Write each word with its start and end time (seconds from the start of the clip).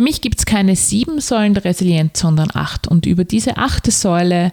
Für 0.00 0.04
mich 0.04 0.22
gibt 0.22 0.38
es 0.38 0.46
keine 0.46 0.76
sieben 0.76 1.20
Säulen 1.20 1.52
der 1.52 1.66
Resilienz, 1.66 2.20
sondern 2.20 2.48
acht. 2.54 2.88
Und 2.88 3.04
über 3.04 3.24
diese 3.24 3.58
achte 3.58 3.90
Säule 3.90 4.50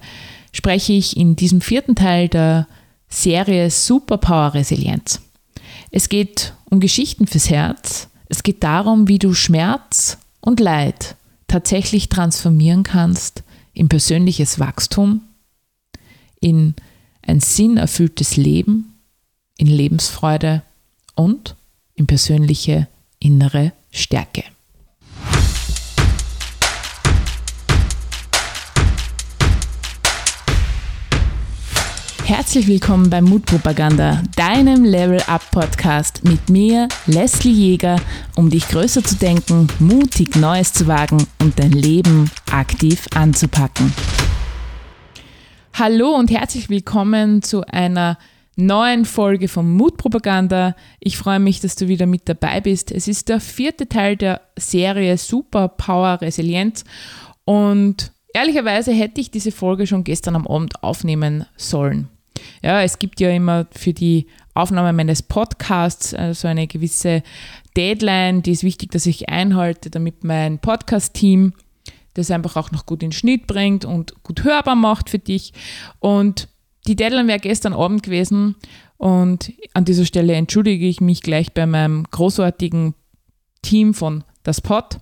spreche 0.51 0.92
ich 0.92 1.16
in 1.16 1.38
diesem 1.38 1.62
vierten 1.62 1.96
Teil 1.96 2.27
der 2.27 2.67
Serie 3.07 3.71
Superpower 3.71 4.55
Resilienz. 4.55 5.21
Es 5.89 6.10
geht 6.10 6.52
um 6.65 6.81
Geschichten 6.81 7.28
fürs 7.28 7.49
Herz. 7.49 8.10
Es 8.28 8.44
geht 8.44 8.62
darum, 8.62 9.07
wie 9.07 9.20
du 9.20 9.33
Schmerz 9.33 10.18
und 10.41 10.60
Leid 10.60 11.15
tatsächlich 11.48 12.09
transformieren 12.09 12.84
kannst 12.84 13.43
in 13.73 13.88
persönliches 13.88 14.59
Wachstum, 14.59 15.21
in 16.41 16.75
ein 17.21 17.39
sinnerfülltes 17.39 18.36
Leben, 18.36 18.95
in 19.57 19.68
Lebensfreude 19.68 20.64
und 21.16 21.55
in 21.95 22.05
persönliche 22.05 22.89
innere 23.21 23.71
Stärke. 23.91 24.43
Herzlich 32.27 32.67
willkommen 32.67 33.09
bei 33.09 33.22
Mutpropaganda, 33.22 34.22
deinem 34.36 34.83
Level 34.83 35.22
Up 35.27 35.49
Podcast 35.49 36.25
mit 36.25 36.50
mir, 36.50 36.89
Leslie 37.05 37.53
Jäger, 37.53 38.02
um 38.36 38.50
dich 38.50 38.67
größer 38.67 39.02
zu 39.02 39.16
denken, 39.16 39.69
mutig 39.80 40.36
Neues 40.36 40.73
zu 40.73 40.88
wagen 40.88 41.25
und 41.41 41.58
dein 41.58 41.72
Leben 41.72 42.30
aktiv 42.52 43.05
anzupacken. 43.16 43.94
Hallo 45.73 46.16
und 46.16 46.30
herzlich 46.30 46.69
willkommen 46.69 47.44
zu 47.44 47.66
einer 47.66 48.17
neuen 48.58 49.05
Folge 49.05 49.47
von 49.47 49.72
Mutpropaganda. 49.72 50.75
Ich 51.00 51.17
freue 51.17 51.39
mich, 51.39 51.61
dass 51.61 51.78
du 51.78 51.88
wieder 51.88 52.08
mit 52.08 52.28
dabei 52.28 52.59
bist. 52.59 52.91
Es 52.91 53.08
ist 53.08 53.30
der 53.30 53.39
vierte 53.39 53.88
Teil 53.88 54.17
der 54.17 54.41
Serie 54.59 55.17
Superpower 55.17 56.19
Resilienz 56.19 56.83
und 57.45 58.11
ehrlicherweise 58.33 58.91
hätte 58.91 59.22
ich 59.22 59.31
diese 59.31 59.53
Folge 59.53 59.88
schon 59.88 60.03
gestern 60.03 60.36
am 60.36 60.45
Abend 60.45 60.84
aufnehmen 60.84 61.45
sollen. 61.56 62.09
Ja, 62.62 62.81
es 62.81 63.00
gibt 63.00 63.20
ja 63.20 63.30
immer 63.30 63.67
für 63.72 63.94
die 63.94 64.28
Aufnahme 64.53 64.94
meines 64.94 65.22
Podcasts 65.22 66.14
äh, 66.14 66.34
so 66.34 66.48
eine 66.48 66.67
gewisse 66.67 67.23
Deadline, 67.76 68.42
die 68.42 68.52
ist 68.52 68.64
wichtig, 68.64 68.92
dass 68.92 69.06
ich 69.06 69.30
einhalte, 69.30 69.90
damit 69.90 70.23
mein 70.23 70.59
Podcast-Team 70.59 71.53
das 72.16 72.31
einfach 72.31 72.56
auch 72.56 72.72
noch 72.72 72.86
gut 72.88 73.03
in 73.03 73.12
Schnitt 73.12 73.45
bringt 73.45 73.86
und 73.86 74.23
gut 74.23 74.44
hörbar 74.44 74.75
macht 74.75 75.09
für 75.12 75.20
dich. 75.20 75.53
Und 76.00 76.48
die 76.88 76.95
Deadline 76.95 77.28
wäre 77.28 77.40
gestern 77.40 77.73
Abend 77.73 78.02
gewesen 78.02 78.56
und 78.98 79.53
an 79.73 79.86
dieser 79.86 80.06
Stelle 80.06 80.34
entschuldige 80.34 80.88
ich 80.88 81.02
mich 81.02 81.22
gleich 81.22 81.53
bei 81.53 81.66
meinem 81.66 82.06
großartigen 82.09 82.95
Team 83.62 83.94
von 83.94 84.23
das 84.48 84.62
Pod, 84.62 85.00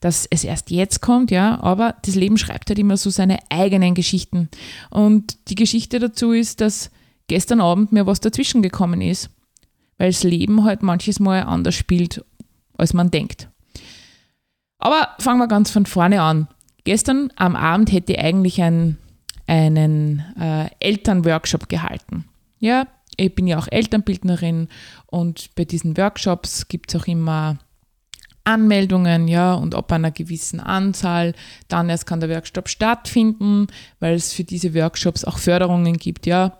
dass 0.00 0.26
es 0.30 0.44
erst 0.44 0.70
jetzt 0.70 1.00
kommt, 1.00 1.30
ja, 1.30 1.60
aber 1.60 1.96
das 2.04 2.14
Leben 2.14 2.38
schreibt 2.38 2.68
halt 2.68 2.78
immer 2.78 2.96
so 2.96 3.10
seine 3.10 3.38
eigenen 3.50 3.94
Geschichten. 3.94 4.48
Und 4.90 5.36
die 5.48 5.56
Geschichte 5.56 5.98
dazu 5.98 6.32
ist, 6.32 6.60
dass 6.60 6.90
gestern 7.26 7.60
Abend 7.60 7.92
mir 7.92 8.06
was 8.06 8.20
dazwischen 8.20 8.62
gekommen 8.62 9.00
ist, 9.00 9.30
weil 9.98 10.10
das 10.10 10.22
Leben 10.22 10.64
halt 10.64 10.82
manches 10.82 11.20
Mal 11.20 11.42
anders 11.42 11.74
spielt, 11.74 12.24
als 12.78 12.94
man 12.94 13.10
denkt. 13.10 13.48
Aber 14.78 15.08
fangen 15.18 15.40
wir 15.40 15.48
ganz 15.48 15.70
von 15.70 15.86
vorne 15.86 16.22
an. 16.22 16.48
Gestern 16.84 17.32
am 17.36 17.56
Abend 17.56 17.90
hätte 17.90 18.12
ich 18.12 18.18
eigentlich 18.18 18.62
ein, 18.62 18.98
einen 19.46 20.20
äh, 20.38 20.68
Elternworkshop 20.78 21.68
gehalten. 21.68 22.26
Ja, 22.60 22.86
ich 23.16 23.34
bin 23.34 23.46
ja 23.46 23.58
auch 23.58 23.68
Elternbildnerin 23.70 24.68
und 25.06 25.50
bei 25.54 25.64
diesen 25.64 25.96
Workshops 25.96 26.68
gibt 26.68 26.94
es 26.94 27.00
auch 27.00 27.06
immer 27.06 27.58
Anmeldungen, 28.44 29.26
ja, 29.26 29.54
und 29.54 29.74
ab 29.74 29.90
einer 29.92 30.10
gewissen 30.10 30.60
Anzahl, 30.60 31.34
dann 31.68 31.88
erst 31.88 32.06
kann 32.06 32.20
der 32.20 32.28
Workshop 32.28 32.68
stattfinden, 32.68 33.66
weil 34.00 34.14
es 34.14 34.32
für 34.32 34.44
diese 34.44 34.74
Workshops 34.74 35.24
auch 35.24 35.38
Förderungen 35.38 35.96
gibt, 35.96 36.26
ja. 36.26 36.56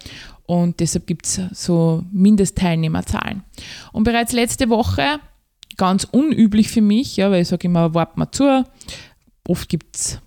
Und 0.47 0.81
deshalb 0.81 1.07
gibt 1.07 1.27
es 1.27 1.41
so 1.53 2.05
Mindestteilnehmerzahlen. 2.13 3.45
Und 3.93 4.05
bereits 4.05 4.33
letzte 4.33 4.69
Woche, 4.69 5.21
ganz 5.77 6.05
unüblich 6.05 6.71
für 6.71 6.83
mich, 6.83 7.17
ja, 7.17 7.31
weil 7.31 7.43
ich 7.43 7.49
sage 7.49 7.67
immer, 7.67 7.95
wart 7.95 8.17
mal 8.17 8.31
zu. 8.31 8.65
Oft 9.47 9.69
gibt 9.69 9.97
es 9.97 10.21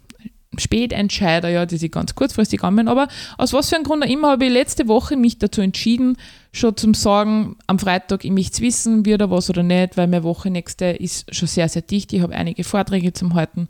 Spätentscheider, 0.59 1.49
ja, 1.49 1.65
die 1.65 1.77
sich 1.77 1.91
ganz 1.91 2.15
kurzfristig 2.15 2.63
anmelden. 2.63 2.89
Aber 2.89 3.07
aus 3.37 3.53
was 3.53 3.69
für 3.69 3.75
einem 3.75 3.83
Grund 3.83 4.03
auch 4.03 4.09
immer 4.09 4.31
habe 4.31 4.45
ich 4.45 4.51
letzte 4.51 4.87
Woche 4.87 5.15
mich 5.15 5.37
dazu 5.37 5.61
entschieden, 5.61 6.17
schon 6.51 6.75
zum 6.75 6.93
Sagen, 6.93 7.55
am 7.67 7.79
Freitag, 7.79 8.25
ich 8.25 8.31
möchte 8.31 8.61
wissen, 8.61 9.05
wird 9.05 9.21
da 9.21 9.29
was 9.29 9.49
oder 9.49 9.63
nicht, 9.63 9.97
weil 9.97 10.07
meine 10.07 10.23
Woche 10.23 10.49
nächste 10.49 10.85
ist 10.85 11.33
schon 11.33 11.47
sehr, 11.47 11.69
sehr 11.69 11.81
dicht. 11.81 12.13
Ich 12.13 12.21
habe 12.21 12.35
einige 12.35 12.63
Vorträge 12.63 13.13
zum 13.13 13.33
Halten 13.33 13.67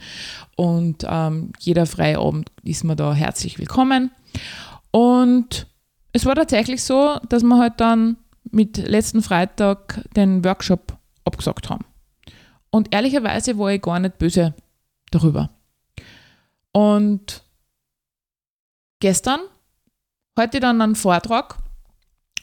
und 0.56 1.06
ähm, 1.08 1.52
jeder 1.59 1.86
freie 1.86 2.20
Abend 2.20 2.50
ist 2.64 2.84
mir 2.84 2.96
da 2.96 3.14
herzlich 3.14 3.59
willkommen. 3.59 4.12
Und 4.92 5.68
es 6.14 6.25
war 6.25 6.36
tatsächlich 6.36 6.84
so, 6.84 7.19
dass 7.30 7.44
wir 7.44 7.58
halt 7.58 7.74
dann 7.78 8.18
mit 8.52 8.78
letzten 8.78 9.22
Freitag 9.22 10.02
den 10.16 10.44
Workshop 10.44 10.98
abgesagt 11.25 11.69
haben. 11.69 11.86
Und 12.69 12.94
ehrlicherweise 12.94 13.58
war 13.58 13.72
ich 13.72 13.81
gar 13.81 14.00
nicht 14.00 14.18
böse 14.18 14.54
darüber. 15.12 15.50
Und 16.78 17.44
gestern 19.00 19.40
heute 20.38 20.60
dann 20.60 20.80
einen 20.80 20.94
Vortrag 20.94 21.58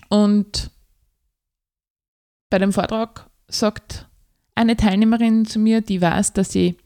und 0.09 0.73
bei 2.51 2.59
dem 2.59 2.73
Vortrag 2.73 3.31
sagt 3.47 4.09
eine 4.57 4.77
Teilnehmerin 4.77 5.47
zu 5.47 5.61
mir, 5.61 5.83
die 5.83 6.03
weiß, 6.03 6.33
dass 6.33 6.53
ich 6.57 6.77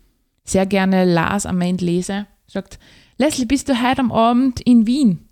sehr 0.44 0.66
gerne 0.66 1.06
Lars 1.06 1.46
am 1.46 1.62
Ende 1.62 1.86
lese, 1.86 2.26
sagt, 2.46 2.78
Leslie, 3.16 3.46
bist 3.46 3.70
du 3.70 3.82
heute 3.82 4.02
am 4.02 4.12
Abend 4.12 4.60
in 4.60 4.86
Wien? 4.86 5.26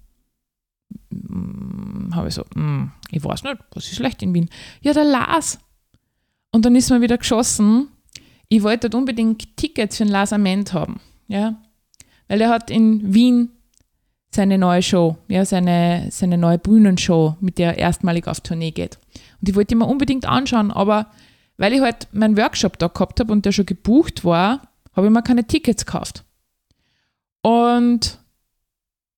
Hm, 1.11 2.13
Habe 2.15 2.29
ich 2.29 2.35
so, 2.35 2.45
hm, 2.55 2.93
ich 3.11 3.23
weiß 3.23 3.43
nicht, 3.43 3.59
was 3.73 3.85
ist 3.85 3.97
schlecht 3.97 4.23
in 4.23 4.33
Wien? 4.33 4.49
Ja, 4.81 4.95
der 4.95 5.05
Lars. 5.05 5.59
Und 6.51 6.65
dann 6.65 6.77
ist 6.77 6.89
mir 6.89 7.03
wieder 7.03 7.19
geschossen, 7.19 7.89
ich 8.49 8.63
wollte 8.63 8.89
unbedingt 8.97 9.55
Tickets 9.59 9.99
für 9.99 10.05
den 10.05 10.13
Lars 10.13 10.33
Ament 10.33 10.73
haben. 10.73 10.99
Ja? 11.29 11.61
Weil 12.29 12.41
er 12.41 12.51
hat 12.51 12.71
in 12.71 13.15
Wien 13.15 13.51
seine 14.31 14.59
neue 14.59 14.83
Show, 14.83 15.17
ja, 15.29 15.45
seine, 15.45 16.09
seine 16.11 16.39
neue 16.39 16.59
Bühnenshow, 16.59 17.37
mit 17.41 17.59
der 17.59 17.73
er 17.73 17.79
erstmalig 17.79 18.27
auf 18.27 18.41
Tournee 18.41 18.71
geht. 18.71 18.99
Und 19.41 19.49
ich 19.49 19.55
wollte 19.55 19.75
ihn 19.75 19.79
mir 19.79 19.87
unbedingt 19.87 20.27
anschauen, 20.27 20.71
aber 20.71 21.07
weil 21.57 21.73
ich 21.73 21.81
halt 21.81 22.09
meinen 22.13 22.37
Workshop 22.37 22.79
da 22.79 22.89
gehabt 22.89 23.21
habe 23.21 23.33
und 23.33 23.45
der 23.45 23.53
schon 23.53 23.67
gebucht 23.67 24.25
war, 24.25 24.69
habe 24.95 25.07
ich 25.07 25.13
mir 25.13 25.23
keine 25.23 25.47
Tickets 25.47 25.87
gekauft. 25.87 26.25
Und 27.43 28.19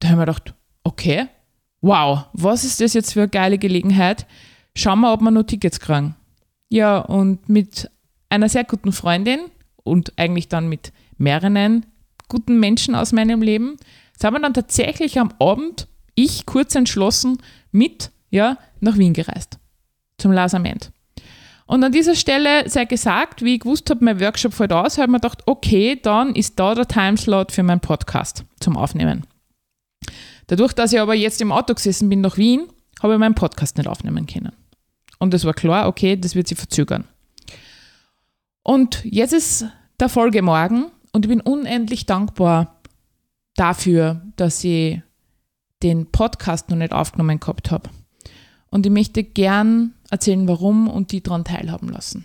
da 0.01 0.09
haben 0.09 0.19
wir 0.19 0.27
gedacht, 0.27 0.55
okay, 0.85 1.27
wow, 1.81 2.27
was 2.33 2.65
ist 2.65 2.81
das 2.81 2.95
jetzt 2.95 3.13
für 3.13 3.23
eine 3.23 3.29
geile 3.29 3.59
Gelegenheit? 3.59 4.27
Schauen 4.77 5.01
wir, 5.01 5.13
ob 5.13 5.21
wir 5.21 5.31
noch 5.31 5.45
Tickets 5.45 5.81
kriegen. 5.81 6.15
Ja, 6.69 6.99
und 6.99 7.49
mit 7.49 7.91
einer 8.29 8.49
sehr 8.49 8.65
guten 8.65 8.93
Freundin 8.93 9.41
und 9.83 10.13
eigentlich 10.17 10.49
dann 10.49 10.69
mit 10.69 10.93
mehreren 11.17 11.87
guten 12.29 12.61
Menschen 12.61 12.95
aus 12.95 13.13
meinem 13.13 13.43
Leben, 13.43 13.77
sind 14.19 14.33
wir 14.33 14.41
dann 14.41 14.55
tatsächlich 14.55 15.19
am 15.19 15.33
Abend, 15.39 15.89
ich 16.15 16.47
kurz 16.47 16.75
entschlossen, 16.75 17.39
mit 17.73 18.11
ja, 18.31 18.59
nach 18.81 18.99
Wien 18.99 19.15
gereist. 19.15 19.59
Zum 20.19 20.33
Lasament. 20.33 20.91
Und 21.67 21.85
an 21.85 21.93
dieser 21.93 22.15
Stelle 22.15 22.69
sei 22.69 22.87
gesagt, 22.87 23.43
wie 23.43 23.55
ich 23.55 23.61
gewusst 23.61 23.91
habe, 23.91 24.05
mein 24.05 24.21
Workshop 24.21 24.55
fällt 24.55 24.73
aus, 24.73 24.97
habe 24.97 25.05
ich 25.05 25.13
mir 25.13 25.21
gedacht, 25.21 25.43
okay, 25.47 25.99
dann 26.01 26.35
ist 26.35 26.59
da 26.59 26.75
der 26.75 26.89
Timeslot 26.89 27.53
für 27.53 27.63
meinen 27.63 27.81
Podcast 27.81 28.45
zum 28.59 28.77
Aufnehmen. 28.77 29.27
Dadurch, 30.47 30.73
dass 30.73 30.95
ich 30.95 31.01
aber 31.01 31.15
jetzt 31.15 31.43
im 31.43 31.53
Auto 31.53 31.75
gesessen 31.75 32.09
bin 32.09 32.23
nach 32.23 32.39
Wien, 32.39 32.69
habe 33.03 33.13
ich 33.13 33.19
meinen 33.19 33.35
Podcast 33.35 33.77
nicht 33.77 33.87
aufnehmen 33.87 34.27
können. 34.27 34.53
Und 35.19 35.35
es 35.35 35.45
war 35.45 35.53
klar, 35.53 35.89
okay, 35.89 36.17
das 36.17 36.35
wird 36.35 36.49
sich 36.49 36.57
verzögern. 36.57 37.05
Und 38.63 39.05
jetzt 39.05 39.35
ist 39.35 39.67
der 40.01 40.09
Folgemorgen 40.09 40.87
und 41.19 41.25
ich 41.25 41.31
bin 41.31 41.41
unendlich 41.41 42.07
dankbar 42.07 42.77
dafür, 43.57 44.23
dass 44.37 44.63
ich 44.63 45.03
den 45.83 46.07
Podcast 46.13 46.71
noch 46.71 46.77
nicht 46.77 46.93
aufgenommen 46.93 47.41
gehabt 47.41 47.73
habe. 47.73 47.91
Und 48.71 48.87
ich 48.87 48.93
möchte 48.93 49.25
gern 49.25 49.95
erzählen, 50.11 50.47
warum 50.47 50.89
und 50.89 51.11
die 51.11 51.21
daran 51.21 51.43
teilhaben 51.43 51.89
lassen. 51.89 52.25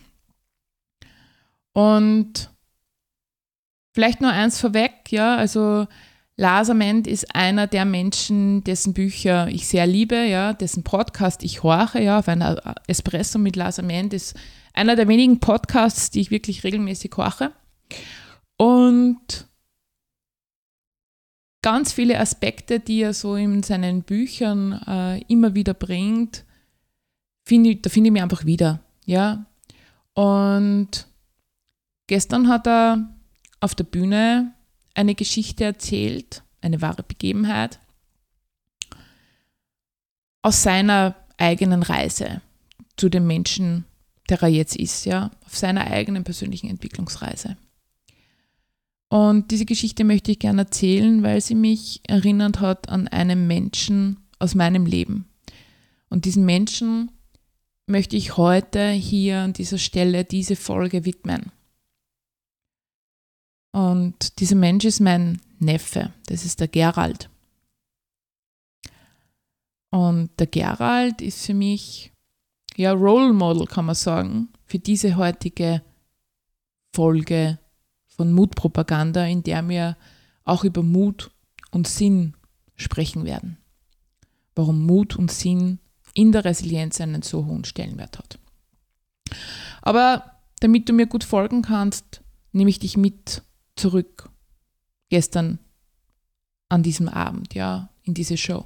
Und 1.74 2.52
vielleicht 3.96 4.22
nur 4.22 4.30
eins 4.30 4.60
vorweg, 4.60 5.10
ja, 5.10 5.38
also 5.38 5.88
Lars 6.38 6.70
ist 7.08 7.36
einer 7.36 7.66
der 7.66 7.86
Menschen, 7.86 8.64
dessen 8.64 8.94
Bücher 8.94 9.48
ich 9.48 9.68
sehr 9.68 9.88
liebe, 9.88 10.18
ja, 10.18 10.54
dessen 10.54 10.84
Podcast 10.84 11.44
ich 11.44 11.64
horche, 11.64 12.00
ja, 12.00 12.20
auf 12.20 12.28
einer 12.28 12.76
Espresso 12.86 13.40
mit 13.40 13.56
Lars 13.56 13.80
Ament 13.80 14.14
ist 14.14 14.36
einer 14.72 14.96
der 14.96 15.08
wenigen 15.08 15.40
Podcasts, 15.40 16.12
die 16.12 16.22
ich 16.22 16.30
wirklich 16.30 16.64
regelmäßig 16.64 17.12
horche. 17.18 17.54
Und 18.64 19.50
ganz 21.62 21.92
viele 21.92 22.18
Aspekte, 22.18 22.80
die 22.80 23.02
er 23.02 23.14
so 23.14 23.36
in 23.36 23.62
seinen 23.62 24.04
Büchern 24.04 24.72
äh, 24.88 25.22
immer 25.28 25.54
wieder 25.54 25.74
bringt, 25.74 26.46
find 27.44 27.68
ich, 27.68 27.82
da 27.82 27.90
finde 27.90 28.08
ich 28.08 28.14
mich 28.14 28.22
einfach 28.22 28.46
wieder. 28.46 28.80
Ja? 29.06 29.48
Und 30.14 31.08
gestern 32.08 32.48
hat 32.48 32.66
er 32.66 33.14
auf 33.60 33.76
der 33.76 33.84
Bühne 33.84 34.54
eine 34.94 35.16
Geschichte 35.16 35.66
erzählt, 35.66 36.42
eine 36.62 36.82
wahre 36.82 37.04
Begebenheit, 37.04 37.82
aus 40.42 40.64
seiner 40.64 41.16
eigenen 41.38 41.84
Reise 41.84 42.42
zu 42.96 43.10
dem 43.10 43.28
Menschen, 43.28 43.84
der 44.30 44.42
er 44.42 44.48
jetzt 44.48 44.78
ist, 44.78 45.04
ja, 45.04 45.32
auf 45.46 45.58
seiner 45.58 45.86
eigenen 45.88 46.24
persönlichen 46.24 46.70
Entwicklungsreise. 46.70 47.58
Und 49.14 49.52
diese 49.52 49.66
Geschichte 49.66 50.06
möchte 50.06 50.32
ich 50.32 50.40
gerne 50.40 50.64
erzählen, 50.64 51.22
weil 51.22 51.40
sie 51.40 51.54
mich 51.54 52.02
erinnert 52.08 52.62
hat 52.62 52.90
an 52.90 53.08
einen 53.08 53.46
Menschen 53.46 54.18
aus 54.40 54.56
meinem 54.56 54.88
Leben. 54.88 55.30
Und 56.10 56.26
diesen 56.26 56.46
Menschen 56.46 57.12
möchte 57.86 58.16
ich 58.16 58.38
heute 58.38 58.90
hier 58.90 59.42
an 59.42 59.54
dieser 59.54 59.78
Stelle 59.78 60.26
diese 60.26 60.56
Folge 60.56 61.06
widmen. 61.06 61.52
Und 63.72 64.40
dieser 64.40 64.56
Mensch 64.56 64.84
ist 64.84 65.00
mein 65.00 65.40
Neffe, 65.60 66.12
das 66.26 66.44
ist 66.44 66.60
der 66.60 66.68
Gerald. 66.68 67.30
Und 69.92 70.32
der 70.40 70.48
Gerald 70.48 71.22
ist 71.22 71.46
für 71.46 71.54
mich 71.54 72.12
ja 72.78 72.94
Role 72.94 73.32
Model, 73.32 73.68
kann 73.68 73.86
man 73.86 73.94
sagen, 73.94 74.50
für 74.66 74.80
diese 74.80 75.18
heutige 75.18 75.84
Folge 76.96 77.60
von 78.16 78.32
Mutpropaganda, 78.32 79.26
in 79.26 79.44
der 79.44 79.68
wir 79.68 79.98
auch 80.46 80.64
über 80.64 80.84
Mut 80.84 81.32
und 81.72 81.88
Sinn 81.88 82.36
sprechen 82.76 83.26
werden. 83.26 83.58
Warum 84.56 84.86
Mut 84.86 85.16
und 85.16 85.32
Sinn 85.32 85.80
in 86.14 86.32
der 86.32 86.46
Resilienz 86.46 87.02
einen 87.02 87.22
so 87.22 87.46
hohen 87.46 87.66
Stellenwert 87.66 88.20
hat. 88.20 88.38
Aber 89.82 90.32
damit 90.60 90.88
du 90.88 90.94
mir 90.94 91.08
gut 91.08 91.24
folgen 91.24 91.64
kannst, 91.64 92.22
nehme 92.52 92.70
ich 92.70 92.80
dich 92.80 92.98
mit 92.98 93.42
zurück 93.76 94.30
gestern 95.10 95.60
an 96.70 96.84
diesem 96.84 97.10
Abend, 97.10 97.54
ja, 97.54 97.90
in 98.04 98.14
diese 98.14 98.38
Show. 98.38 98.66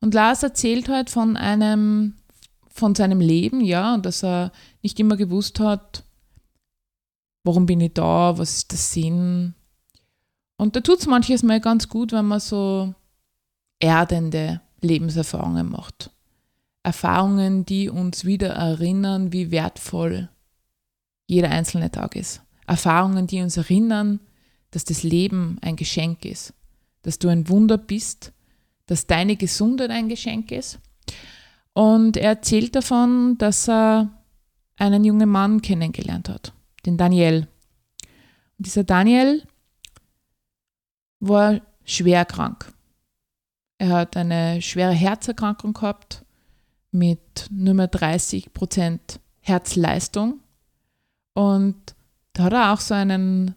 Und 0.00 0.14
Lars 0.14 0.42
erzählt 0.42 0.88
heute 0.88 1.12
von 1.12 1.36
einem, 1.36 2.14
von 2.68 2.94
seinem 2.94 3.20
Leben, 3.20 3.60
ja, 3.60 3.94
und 3.94 4.06
dass 4.06 4.24
er 4.24 4.52
nicht 4.82 4.98
immer 4.98 5.16
gewusst 5.16 5.60
hat, 5.60 6.04
warum 7.44 7.66
bin 7.66 7.80
ich 7.80 7.94
da, 7.94 8.36
was 8.38 8.56
ist 8.56 8.72
der 8.72 8.78
Sinn. 8.78 9.54
Und 10.56 10.76
da 10.76 10.80
tut 10.80 11.00
es 11.00 11.06
manches 11.06 11.42
Mal 11.42 11.60
ganz 11.60 11.88
gut, 11.88 12.12
wenn 12.12 12.26
man 12.26 12.40
so 12.40 12.94
erdende 13.78 14.60
Lebenserfahrungen 14.80 15.68
macht. 15.68 16.10
Erfahrungen, 16.84 17.64
die 17.64 17.88
uns 17.88 18.24
wieder 18.24 18.50
erinnern, 18.50 19.32
wie 19.32 19.50
wertvoll 19.50 20.28
jeder 21.26 21.50
einzelne 21.50 21.90
Tag 21.90 22.16
ist. 22.16 22.42
Erfahrungen, 22.66 23.26
die 23.26 23.40
uns 23.40 23.56
erinnern, 23.56 24.20
dass 24.70 24.84
das 24.84 25.02
Leben 25.02 25.58
ein 25.60 25.76
Geschenk 25.76 26.24
ist, 26.24 26.54
dass 27.02 27.18
du 27.18 27.28
ein 27.28 27.48
Wunder 27.48 27.78
bist, 27.78 28.32
dass 28.86 29.06
deine 29.06 29.36
Gesundheit 29.36 29.90
ein 29.90 30.08
Geschenk 30.08 30.50
ist. 30.50 30.80
Und 31.72 32.16
er 32.16 32.30
erzählt 32.30 32.74
davon, 32.74 33.38
dass 33.38 33.68
er 33.68 34.10
einen 34.76 35.04
jungen 35.04 35.28
Mann 35.28 35.62
kennengelernt 35.62 36.28
hat 36.28 36.52
den 36.86 36.96
Daniel. 36.96 37.48
Und 38.58 38.66
dieser 38.66 38.84
Daniel 38.84 39.46
war 41.20 41.60
schwer 41.84 42.24
krank. 42.24 42.72
Er 43.78 43.90
hat 43.90 44.16
eine 44.16 44.62
schwere 44.62 44.92
Herzerkrankung 44.92 45.72
gehabt 45.72 46.24
mit 46.90 47.48
nur 47.50 47.74
mehr 47.74 47.88
30 47.88 48.52
Prozent 48.52 49.20
Herzleistung. 49.40 50.40
Und 51.34 51.94
da 52.32 52.44
hat 52.44 52.52
er 52.52 52.72
auch 52.72 52.80
so 52.80 52.94
einen, 52.94 53.54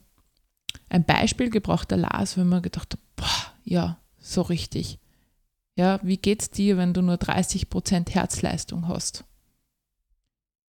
ein 0.90 1.06
Beispiel 1.06 1.50
gebracht, 1.50 1.92
der 1.92 2.00
Lars, 2.00 2.38
wenn 2.38 2.48
man 2.48 2.62
gedacht 2.62 2.94
hat, 2.94 3.00
boah, 3.16 3.54
ja, 3.64 4.00
so 4.18 4.42
richtig. 4.42 5.00
Ja, 5.76 6.00
wie 6.02 6.18
geht's 6.18 6.50
dir, 6.50 6.78
wenn 6.78 6.94
du 6.94 7.02
nur 7.02 7.18
30 7.18 7.70
Prozent 7.70 8.16
Herzleistung 8.16 8.88
hast? 8.88 9.26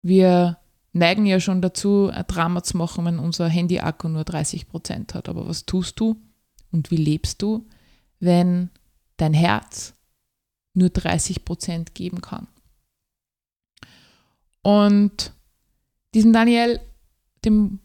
Wir 0.02 0.58
neigen 0.98 1.26
ja 1.26 1.40
schon 1.40 1.62
dazu, 1.62 2.10
ein 2.10 2.26
Drama 2.28 2.64
zu 2.64 2.78
machen, 2.78 3.06
wenn 3.06 3.20
unser 3.20 3.48
Handy-Akku 3.48 4.08
nur 4.10 4.24
30 4.24 4.68
Prozent 4.68 5.14
hat. 5.14 5.30
Aber 5.30 5.48
was 5.48 5.66
tust 5.66 6.00
du 6.00 6.22
und 6.72 6.92
wie 6.92 6.98
lebst 6.98 7.42
du, 7.42 7.68
wenn 8.20 8.70
dein 9.18 9.34
Herz 9.34 9.94
nur 10.74 10.90
30 10.90 11.46
Prozent 11.46 11.96
geben 11.96 12.22
kann? 12.22 12.48
Und 14.62 15.34
diesem 16.14 16.34
Daniel, 16.34 16.80
dem 17.46 17.80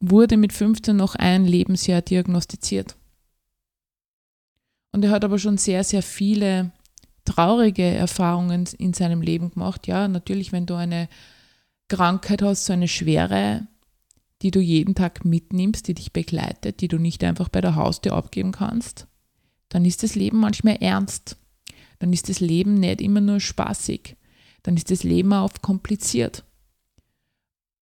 wurde 0.00 0.36
mit 0.36 0.52
15 0.52 0.96
noch 0.96 1.16
ein 1.16 1.44
Lebensjahr 1.44 2.02
diagnostiziert. 2.02 2.96
Und 4.92 5.04
er 5.04 5.10
hat 5.10 5.24
aber 5.24 5.38
schon 5.38 5.58
sehr, 5.58 5.84
sehr 5.84 6.02
viele 6.02 6.70
traurige 7.24 7.82
Erfahrungen 7.82 8.66
in 8.78 8.94
seinem 8.94 9.20
Leben 9.20 9.50
gemacht. 9.50 9.86
Ja, 9.86 10.08
natürlich, 10.08 10.52
wenn 10.52 10.66
du 10.66 10.74
eine 10.74 11.08
Krankheit 11.88 12.42
hast, 12.42 12.66
so 12.66 12.72
eine 12.72 12.88
schwere, 12.88 13.66
die 14.42 14.50
du 14.50 14.60
jeden 14.60 14.94
Tag 14.94 15.24
mitnimmst, 15.24 15.88
die 15.88 15.94
dich 15.94 16.12
begleitet, 16.12 16.80
die 16.80 16.88
du 16.88 16.98
nicht 16.98 17.24
einfach 17.24 17.48
bei 17.48 17.60
der 17.60 17.74
Haustür 17.74 18.12
abgeben 18.12 18.52
kannst, 18.52 19.06
dann 19.68 19.84
ist 19.84 20.02
das 20.02 20.14
Leben 20.14 20.38
manchmal 20.38 20.76
ernst. 20.80 21.36
Dann 21.98 22.12
ist 22.12 22.28
das 22.28 22.40
Leben 22.40 22.74
nicht 22.74 23.00
immer 23.00 23.20
nur 23.20 23.40
spaßig. 23.40 24.16
Dann 24.62 24.76
ist 24.76 24.90
das 24.90 25.02
Leben 25.02 25.32
auch 25.32 25.44
oft 25.44 25.62
kompliziert. 25.62 26.44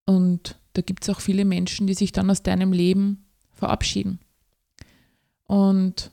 Und 0.06 0.57
da 0.74 0.81
gibt 0.81 1.04
es 1.04 1.10
auch 1.10 1.19
viele 1.19 1.46
Menschen, 1.46 1.88
die 1.88 1.94
sich 1.94 2.12
dann 2.12 2.30
aus 2.30 2.44
deinem 2.44 2.72
Leben 2.72 3.25
verabschieden. 3.54 4.19
Und 5.46 6.12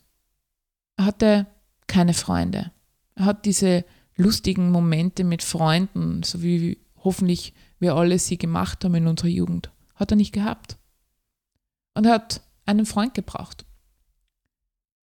er 0.96 1.06
hatte 1.06 1.46
keine 1.86 2.14
Freunde. 2.14 2.72
Er 3.14 3.24
hat 3.24 3.44
diese 3.44 3.84
lustigen 4.16 4.70
Momente 4.70 5.24
mit 5.24 5.42
Freunden, 5.42 6.22
so 6.22 6.42
wie 6.42 6.78
hoffentlich 6.96 7.54
wir 7.82 7.94
alle 7.94 8.18
sie 8.18 8.38
gemacht 8.38 8.84
haben 8.84 8.94
in 8.94 9.06
unserer 9.06 9.28
Jugend. 9.28 9.70
Hat 9.94 10.10
er 10.10 10.16
nicht 10.16 10.32
gehabt. 10.32 10.78
Und 11.94 12.06
er 12.06 12.14
hat 12.14 12.40
einen 12.64 12.86
Freund 12.86 13.12
gebraucht. 13.12 13.66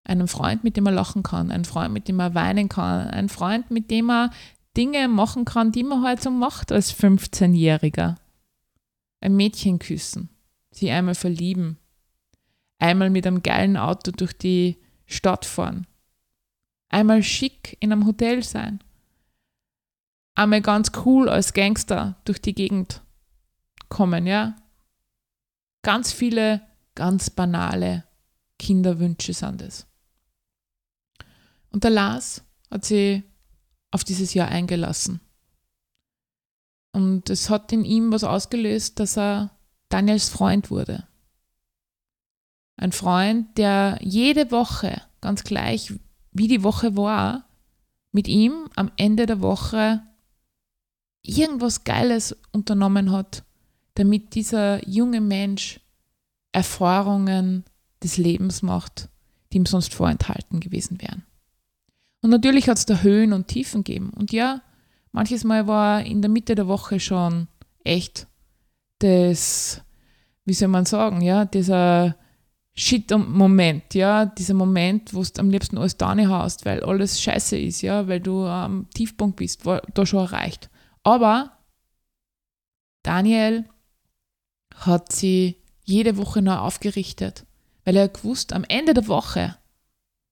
Einen 0.03 0.27
Freund, 0.27 0.63
mit 0.63 0.77
dem 0.77 0.85
er 0.85 0.91
lachen 0.91 1.23
kann, 1.23 1.49
einen 1.49 1.65
Freund, 1.65 1.91
mit 1.91 2.07
dem 2.07 2.19
er 2.19 2.35
weinen 2.35 2.69
kann, 2.69 3.07
einen 3.07 3.29
Freund, 3.29 3.71
mit 3.71 3.89
dem 3.89 4.11
er 4.11 4.29
Dinge 4.77 5.07
machen 5.07 5.45
kann, 5.45 5.71
die 5.71 5.83
man 5.83 6.03
halt 6.03 6.21
so 6.21 6.29
macht 6.29 6.71
als 6.71 6.93
15-Jähriger. 6.93 8.15
Ein 9.21 9.35
Mädchen 9.35 9.79
küssen, 9.79 10.29
sie 10.69 10.91
einmal 10.91 11.15
verlieben, 11.15 11.79
einmal 12.77 13.09
mit 13.09 13.25
einem 13.25 13.41
geilen 13.41 13.77
Auto 13.77 14.11
durch 14.11 14.37
die 14.37 14.77
Stadt 15.07 15.45
fahren, 15.45 15.87
einmal 16.89 17.23
schick 17.23 17.77
in 17.79 17.91
einem 17.91 18.05
Hotel 18.05 18.43
sein, 18.43 18.83
einmal 20.35 20.61
ganz 20.61 20.91
cool 21.05 21.29
als 21.29 21.53
Gangster 21.53 22.15
durch 22.25 22.41
die 22.41 22.53
Gegend 22.53 23.01
kommen, 23.89 24.27
ja. 24.27 24.55
Ganz 25.81 26.11
viele 26.11 26.61
ganz 26.95 27.29
banale 27.29 28.03
Kinderwünsche 28.59 29.33
sind 29.33 29.61
es. 29.61 29.87
Und 31.69 31.83
der 31.83 31.91
Lars 31.91 32.43
hat 32.71 32.85
sie 32.85 33.23
auf 33.91 34.03
dieses 34.03 34.33
Jahr 34.33 34.49
eingelassen. 34.49 35.19
Und 36.93 37.29
es 37.29 37.49
hat 37.49 37.71
in 37.73 37.83
ihm 37.83 38.11
was 38.11 38.23
ausgelöst, 38.23 38.99
dass 38.99 39.17
er 39.17 39.51
Daniels 39.89 40.29
Freund 40.29 40.71
wurde. 40.71 41.07
Ein 42.77 42.91
Freund, 42.91 43.57
der 43.57 43.99
jede 44.01 44.51
Woche, 44.51 45.01
ganz 45.21 45.43
gleich 45.43 45.93
wie 46.31 46.47
die 46.47 46.63
Woche 46.63 46.95
war, 46.95 47.47
mit 48.11 48.27
ihm 48.27 48.69
am 48.75 48.91
Ende 48.97 49.25
der 49.25 49.41
Woche 49.41 50.01
irgendwas 51.27 51.83
Geiles 51.83 52.35
unternommen 52.51 53.11
hat, 53.11 53.43
damit 53.95 54.35
dieser 54.35 54.87
junge 54.87 55.21
Mensch 55.21 55.79
Erfahrungen 56.51 57.65
des 58.03 58.17
Lebens 58.17 58.61
macht, 58.61 59.09
die 59.51 59.57
ihm 59.57 59.65
sonst 59.65 59.93
vorenthalten 59.93 60.59
gewesen 60.59 61.01
wären. 61.01 61.23
Und 62.21 62.29
natürlich 62.29 62.69
hat 62.69 62.77
es 62.77 62.85
da 62.85 63.01
Höhen 63.01 63.33
und 63.33 63.47
Tiefen 63.47 63.83
gegeben. 63.83 64.11
Und 64.15 64.31
ja, 64.31 64.61
manches 65.11 65.43
Mal 65.43 65.67
war 65.67 66.01
in 66.01 66.21
der 66.21 66.31
Mitte 66.31 66.55
der 66.55 66.67
Woche 66.67 66.99
schon 66.99 67.47
echt 67.83 68.27
das, 68.99 69.81
wie 70.45 70.53
soll 70.53 70.69
man 70.69 70.85
sagen, 70.85 71.21
ja, 71.21 71.45
dieser 71.45 72.15
Shit-Moment, 72.73 73.93
ja, 73.93 74.25
dieser 74.25 74.53
Moment, 74.53 75.13
wo 75.13 75.23
du 75.23 75.39
am 75.39 75.49
liebsten 75.49 75.77
alles 75.77 75.97
da 75.97 76.15
hast, 76.15 76.65
weil 76.65 76.83
alles 76.83 77.21
scheiße 77.21 77.57
ist, 77.57 77.81
ja, 77.81 78.07
weil 78.07 78.19
du 78.19 78.45
am 78.45 78.89
Tiefpunkt 78.93 79.37
bist, 79.37 79.65
war 79.65 79.81
da 79.93 80.05
schon 80.05 80.19
erreicht. 80.19 80.69
Aber 81.05 81.55
Daniel 83.03 83.69
hat 84.73 85.11
sie 85.11 85.61
jede 85.83 86.17
Woche 86.17 86.41
neu 86.41 86.55
aufgerichtet, 86.55 87.45
weil 87.83 87.95
er 87.95 88.09
gewusst, 88.09 88.53
am 88.53 88.63
Ende 88.63 88.95
der 88.95 89.07
Woche 89.07 89.55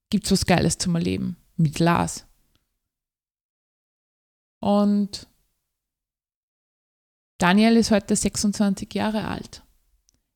gibt 0.09 0.25
es 0.25 0.31
was 0.31 0.45
Geiles 0.47 0.79
zum 0.79 0.95
Erleben 0.95 1.37
mit 1.57 1.77
Lars. 1.77 2.25
Und 4.59 5.27
Daniel 7.37 7.77
ist 7.77 7.91
heute 7.91 8.15
26 8.15 8.93
Jahre 8.95 9.27
alt. 9.27 9.63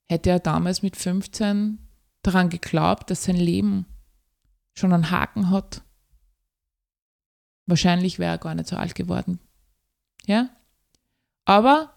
hätte 0.10 0.30
er 0.30 0.40
damals 0.40 0.84
mit 0.84 0.96
15 0.96 1.80
daran 2.22 2.50
geglaubt, 2.50 3.10
dass 3.10 3.24
sein 3.24 3.36
Leben 3.36 3.86
schon 4.74 4.94
einen 4.94 5.10
Haken 5.10 5.50
hat. 5.50 5.82
Wahrscheinlich 7.66 8.20
wäre 8.20 8.36
er 8.36 8.38
gar 8.38 8.56
nicht 8.56 8.70
so 8.70 8.78
alt 8.78 8.94
geworden. 8.94 9.40
Ja? 10.28 10.50
Aber 11.46 11.94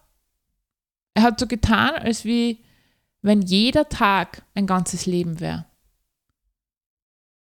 er 1.15 1.23
hat 1.23 1.39
so 1.39 1.47
getan, 1.47 1.95
als 1.97 2.25
wie 2.25 2.65
wenn 3.21 3.43
jeder 3.43 3.89
Tag 3.89 4.47
ein 4.55 4.67
ganzes 4.67 5.05
Leben 5.05 5.41
wäre. 5.41 5.67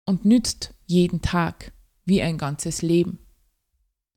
Und 0.05 0.25
nützt 0.25 0.73
jeden 0.85 1.21
Tag 1.21 1.71
wie 2.03 2.21
ein 2.21 2.37
ganzes 2.37 2.81
Leben. 2.81 3.19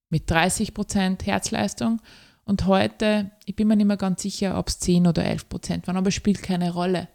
Mit 0.09 0.31
30% 0.31 1.25
Herzleistung 1.25 2.01
und 2.45 2.67
heute, 2.67 3.31
ich 3.45 3.55
bin 3.55 3.69
mir 3.69 3.77
nicht 3.77 3.87
mehr 3.87 3.97
ganz 3.97 4.23
sicher, 4.23 4.59
ob 4.59 4.69
es 4.69 4.79
10 4.81 5.07
oder 5.07 5.23
11% 5.23 5.87
waren, 5.87 5.97
aber 5.97 6.11
spielt 6.11 6.43
keine 6.43 6.73
Rolle. 6.73 7.09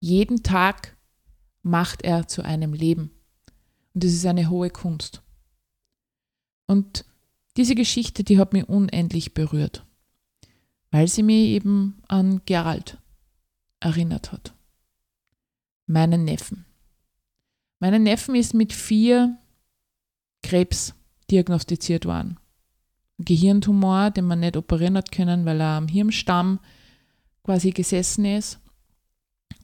Jeden 0.00 0.42
Tag 0.42 0.96
macht 1.62 2.02
er 2.02 2.26
zu 2.26 2.42
einem 2.42 2.74
Leben. 2.74 3.10
Und 3.94 4.04
das 4.04 4.12
ist 4.12 4.26
eine 4.26 4.50
hohe 4.50 4.70
Kunst. 4.70 5.22
Und 6.66 7.04
diese 7.56 7.74
Geschichte, 7.74 8.24
die 8.24 8.38
hat 8.38 8.52
mich 8.52 8.68
unendlich 8.68 9.34
berührt 9.34 9.84
weil 10.94 11.08
sie 11.08 11.24
mich 11.24 11.48
eben 11.48 12.00
an 12.06 12.40
Gerald 12.46 12.98
erinnert 13.80 14.30
hat. 14.30 14.54
Meinen 15.86 16.24
Neffen. 16.24 16.66
Meinen 17.80 18.04
Neffen 18.04 18.36
ist 18.36 18.54
mit 18.54 18.72
vier 18.72 19.36
Krebs 20.44 20.94
diagnostiziert 21.32 22.06
worden. 22.06 22.38
Ein 23.18 23.24
Gehirntumor, 23.24 24.12
den 24.12 24.24
man 24.26 24.38
nicht 24.38 24.56
operieren 24.56 24.96
hat 24.96 25.10
können, 25.10 25.44
weil 25.44 25.60
er 25.60 25.78
am 25.78 25.88
Hirnstamm 25.88 26.60
quasi 27.42 27.72
gesessen 27.72 28.24
ist. 28.24 28.60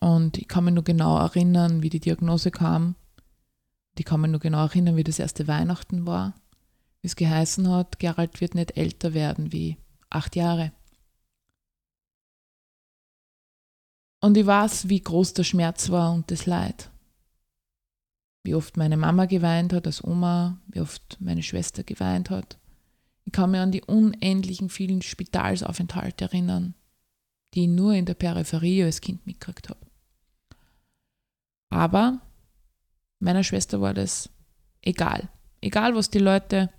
Und 0.01 0.37
ich 0.37 0.49
kann 0.49 0.65
mich 0.65 0.75
nur 0.75 0.83
genau 0.83 1.17
erinnern, 1.17 1.81
wie 1.81 1.91
die 1.91 2.01
Diagnose 2.01 2.51
kam. 2.51 2.97
Ich 3.97 4.05
kann 4.05 4.21
mich 4.21 4.33
nur 4.33 4.41
genau 4.41 4.65
erinnern, 4.65 4.97
wie 4.97 5.05
das 5.05 5.21
erste 5.21 5.47
Weihnachten 5.47 6.09
war. 6.09 6.35
Wie 7.03 7.07
es 7.07 7.17
geheißen 7.17 7.69
hat, 7.69 7.99
Gerald 7.99 8.41
wird 8.41 8.55
nicht 8.55 8.77
älter 8.77 9.15
werden 9.15 9.53
wie 9.53 9.79
acht 10.11 10.37
Jahre. 10.37 10.73
Und 14.21 14.37
ich 14.37 14.45
weiß, 14.45 14.89
wie 14.89 15.01
groß 15.01 15.33
der 15.33 15.45
Schmerz 15.45 15.89
war 15.91 16.13
und 16.13 16.31
das 16.31 16.45
Leid. 16.45 16.91
Wie 18.43 18.55
oft 18.55 18.77
meine 18.77 18.99
Mama 18.99 19.25
geweint 19.25 19.73
hat 19.73 19.87
als 19.87 20.05
Oma, 20.05 20.61
wie 20.67 20.81
oft 20.81 21.17
meine 21.21 21.43
Schwester 21.43 21.85
geweint 21.85 22.29
hat. 22.29 22.59
Ich 23.25 23.33
kann 23.33 23.51
mich 23.51 23.61
an 23.61 23.73
die 23.73 23.83
unendlichen 23.83 24.69
vielen 24.69 25.03
Spitalsaufenthalte 25.03 26.25
erinnern, 26.25 26.75
die 27.55 27.63
ich 27.63 27.69
nur 27.69 27.95
in 27.95 28.07
der 28.07 28.15
Peripherie 28.15 28.85
als 28.85 29.01
Kind 29.01 29.27
mitgekriegt 29.27 29.71
habe. 29.71 29.87
Aber 31.71 32.21
meiner 33.21 33.45
Schwester 33.45 33.81
war 33.81 33.95
das 33.95 34.31
egal. 34.83 35.29
Egal, 35.61 35.95
was 35.95 36.11
die 36.11 36.19
Leute 36.19 36.71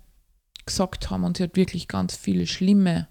gesagt 0.66 1.10
haben. 1.10 1.24
Und 1.24 1.36
sie 1.36 1.44
hat 1.44 1.56
wirklich 1.56 1.88
ganz 1.88 2.16
viele 2.16 2.46
schlimme 2.46 3.08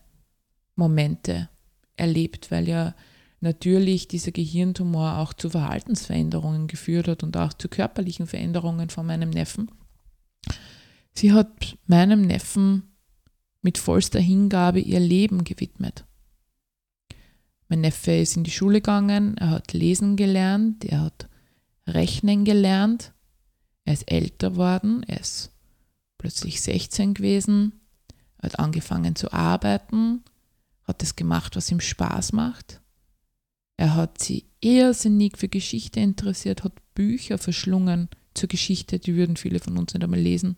Momente 0.75 1.50
erlebt, 1.96 2.51
weil 2.51 2.67
ja 2.67 2.96
natürlich 3.39 4.08
dieser 4.08 4.31
Gehirntumor 4.31 5.17
auch 5.17 5.34
zu 5.34 5.50
Verhaltensveränderungen 5.50 6.67
geführt 6.67 7.08
hat 7.08 7.24
und 7.24 7.36
auch 7.38 7.53
zu 7.53 7.67
körperlichen 7.67 8.27
Veränderungen 8.27 8.89
von 8.89 9.05
meinem 9.05 9.29
Neffen. 9.29 9.70
Sie 11.13 11.34
hat 11.34 11.77
meinem 11.88 12.22
Neffen 12.22 12.96
mit 13.62 13.77
vollster 13.77 14.20
Hingabe 14.20 14.79
ihr 14.79 15.00
Leben 15.00 15.43
gewidmet. 15.43 16.05
Mein 17.67 17.81
Neffe 17.81 18.12
ist 18.12 18.38
in 18.38 18.43
die 18.43 18.51
Schule 18.51 18.79
gegangen, 18.79 19.38
er 19.38 19.50
hat 19.51 19.74
lesen 19.74 20.15
gelernt, 20.15 20.86
er 20.86 21.01
hat 21.01 21.29
rechnen 21.88 22.43
gelernt, 22.43 23.13
er 23.86 23.93
ist 23.93 24.12
älter 24.12 24.55
worden, 24.55 25.03
er 25.03 25.22
ist 25.22 25.50
plötzlich 26.22 26.62
16 26.62 27.16
gewesen, 27.16 27.82
hat 28.38 28.60
angefangen 28.60 29.16
zu 29.16 29.34
arbeiten, 29.34 30.24
hat 30.84 31.01
das 31.01 31.16
gemacht, 31.16 31.56
was 31.56 31.72
ihm 31.72 31.80
Spaß 31.80 32.34
macht. 32.34 32.80
Er 33.75 33.96
hat 33.96 34.22
sich 34.22 34.46
irrsinnig 34.60 35.40
für 35.40 35.48
Geschichte 35.48 36.00
interessiert, 36.00 36.63
hat 36.63 36.74
Bücher 36.94 37.40
verschlungen 37.40 38.08
zur 38.36 38.50
Geschichte, 38.50 39.00
die 39.00 39.16
würden 39.16 39.36
viele 39.36 39.60
von 39.60 39.80
uns 39.80 39.96
nicht 39.96 40.04
einmal 40.04 40.20
lesen, 40.20 40.58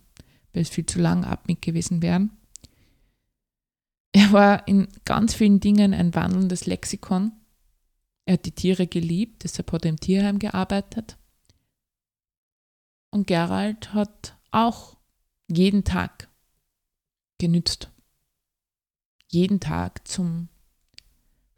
weil 0.51 0.63
es 0.63 0.69
viel 0.69 0.85
zu 0.85 0.99
lang 0.99 1.23
abmit 1.23 1.61
gewesen 1.61 2.01
wären. 2.01 2.31
Er 4.11 4.33
war 4.33 4.67
in 4.67 4.89
ganz 5.05 5.33
vielen 5.33 5.61
Dingen 5.61 5.93
ein 5.93 6.13
wandelndes 6.13 6.65
Lexikon. 6.65 7.31
Er 8.25 8.33
hat 8.33 8.45
die 8.45 8.51
Tiere 8.51 8.85
geliebt, 8.85 9.45
deshalb 9.45 9.71
hat 9.71 9.85
er 9.85 9.91
im 9.91 9.99
Tierheim 9.99 10.39
gearbeitet. 10.39 11.17
Und 13.11 13.27
Gerald 13.27 13.93
hat 13.93 14.37
auch 14.51 14.97
jeden 15.47 15.83
Tag 15.83 16.29
genützt. 17.39 17.91
Jeden 19.27 19.59
Tag 19.59 20.07
zum 20.07 20.49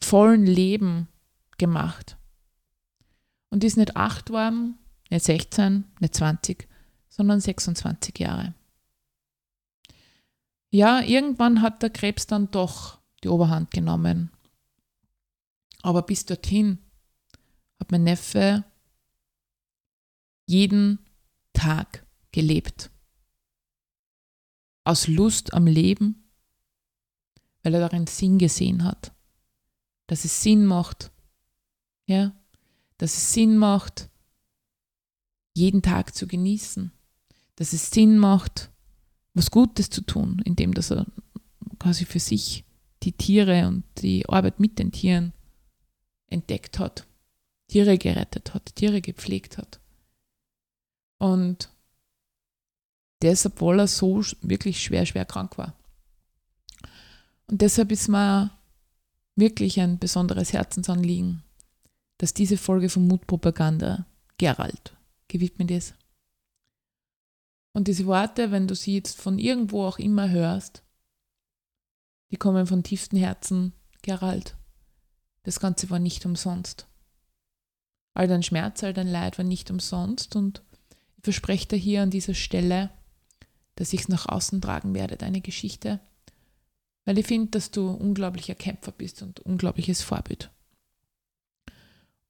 vollen 0.01 0.45
Leben 0.45 1.07
gemacht. 1.57 2.17
Und 3.49 3.63
ist 3.63 3.77
nicht 3.77 3.95
acht 3.95 4.29
worden, 4.29 4.77
nicht 5.09 5.25
16, 5.25 5.85
nicht 5.99 6.15
20, 6.15 6.67
sondern 7.09 7.39
26 7.39 8.19
Jahre. 8.19 8.53
Ja, 10.69 11.01
irgendwann 11.01 11.61
hat 11.61 11.81
der 11.81 11.89
Krebs 11.89 12.27
dann 12.27 12.51
doch 12.51 12.99
die 13.23 13.29
Oberhand 13.29 13.71
genommen. 13.71 14.31
Aber 15.81 16.01
bis 16.01 16.25
dorthin 16.25 16.79
hat 17.79 17.91
mein 17.91 18.03
Neffe 18.03 18.65
jeden 20.45 20.99
Tag 21.53 22.05
gelebt. 22.31 22.89
Aus 24.85 25.07
Lust 25.07 25.53
am 25.53 25.67
Leben, 25.67 26.31
weil 27.63 27.73
er 27.73 27.81
darin 27.81 28.07
Sinn 28.07 28.37
gesehen 28.37 28.83
hat. 28.83 29.13
Dass 30.07 30.23
es 30.23 30.41
Sinn 30.41 30.65
macht, 30.65 31.11
ja, 32.05 32.33
dass 32.97 33.17
es 33.17 33.33
Sinn 33.33 33.57
macht, 33.57 34.09
jeden 35.53 35.81
Tag 35.81 36.15
zu 36.15 36.27
genießen, 36.27 36.91
dass 37.55 37.73
es 37.73 37.89
Sinn 37.89 38.17
macht, 38.19 38.69
was 39.33 39.51
Gutes 39.51 39.89
zu 39.89 40.01
tun, 40.01 40.41
indem 40.45 40.73
dass 40.73 40.91
er 40.91 41.05
quasi 41.79 42.05
für 42.05 42.19
sich 42.19 42.63
die 43.03 43.13
Tiere 43.13 43.67
und 43.67 43.83
die 44.01 44.27
Arbeit 44.29 44.59
mit 44.59 44.79
den 44.79 44.91
Tieren 44.91 45.33
entdeckt 46.27 46.79
hat, 46.79 47.07
Tiere 47.67 47.97
gerettet 47.97 48.53
hat, 48.53 48.75
Tiere 48.75 49.01
gepflegt 49.01 49.57
hat. 49.57 49.79
Und 51.17 51.69
das, 53.19 53.45
obwohl 53.45 53.79
er 53.79 53.87
so 53.87 54.21
wirklich 54.41 54.83
schwer, 54.83 55.05
schwer 55.05 55.25
krank 55.25 55.57
war. 55.57 55.75
Und 57.47 57.61
deshalb 57.61 57.91
ist 57.91 58.07
mir 58.07 58.51
wirklich 59.35 59.79
ein 59.79 59.99
besonderes 59.99 60.53
Herzensanliegen, 60.53 61.43
dass 62.17 62.33
diese 62.33 62.57
Folge 62.57 62.89
von 62.89 63.07
Mutpropaganda 63.07 64.05
Gerald 64.37 64.95
gewidmet 65.27 65.71
ist. 65.71 65.95
Und 67.73 67.87
diese 67.87 68.05
Worte, 68.05 68.51
wenn 68.51 68.67
du 68.67 68.75
sie 68.75 68.95
jetzt 68.95 69.19
von 69.19 69.37
irgendwo 69.37 69.83
auch 69.83 69.99
immer 69.99 70.29
hörst, 70.29 70.83
die 72.31 72.37
kommen 72.37 72.65
von 72.65 72.83
tiefstem 72.83 73.19
Herzen, 73.19 73.73
Gerald. 74.01 74.55
Das 75.43 75.59
Ganze 75.59 75.89
war 75.89 75.99
nicht 75.99 76.25
umsonst. 76.25 76.87
All 78.13 78.27
dein 78.27 78.43
Schmerz, 78.43 78.83
all 78.83 78.93
dein 78.93 79.07
Leid 79.07 79.37
war 79.37 79.45
nicht 79.45 79.69
umsonst 79.69 80.35
und 80.35 80.63
ich 81.17 81.23
verspreche 81.23 81.67
dir 81.67 81.75
hier 81.75 82.01
an 82.01 82.11
dieser 82.11 82.33
Stelle, 82.33 82.91
dass 83.75 83.93
ich 83.93 84.01
es 84.01 84.07
nach 84.07 84.27
außen 84.27 84.61
tragen 84.61 84.93
werde, 84.93 85.17
deine 85.17 85.41
Geschichte, 85.41 85.99
weil 87.05 87.17
ich 87.17 87.27
finde, 87.27 87.51
dass 87.51 87.71
du 87.71 87.89
unglaublicher 87.89 88.55
Kämpfer 88.55 88.91
bist 88.91 89.21
und 89.21 89.39
unglaubliches 89.41 90.01
Vorbild 90.01 90.49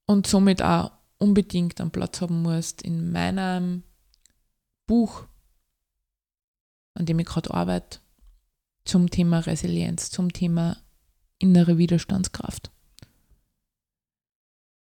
und 0.06 0.28
somit 0.28 0.62
auch 0.62 0.92
unbedingt 1.18 1.80
einen 1.82 1.92
Platz 1.92 2.22
haben 2.22 2.42
musst 2.42 2.82
in 2.82 3.12
meinem 3.12 3.84
Buch, 4.86 5.26
an 6.94 7.06
dem 7.06 7.20
ich 7.20 7.26
gerade 7.26 7.52
arbeite, 7.52 8.00
zum 8.84 9.10
Thema 9.10 9.40
Resilienz, 9.40 10.12
zum 10.12 10.32
Thema 10.32 10.78
innere 11.40 11.78
Widerstandskraft. 11.78 12.72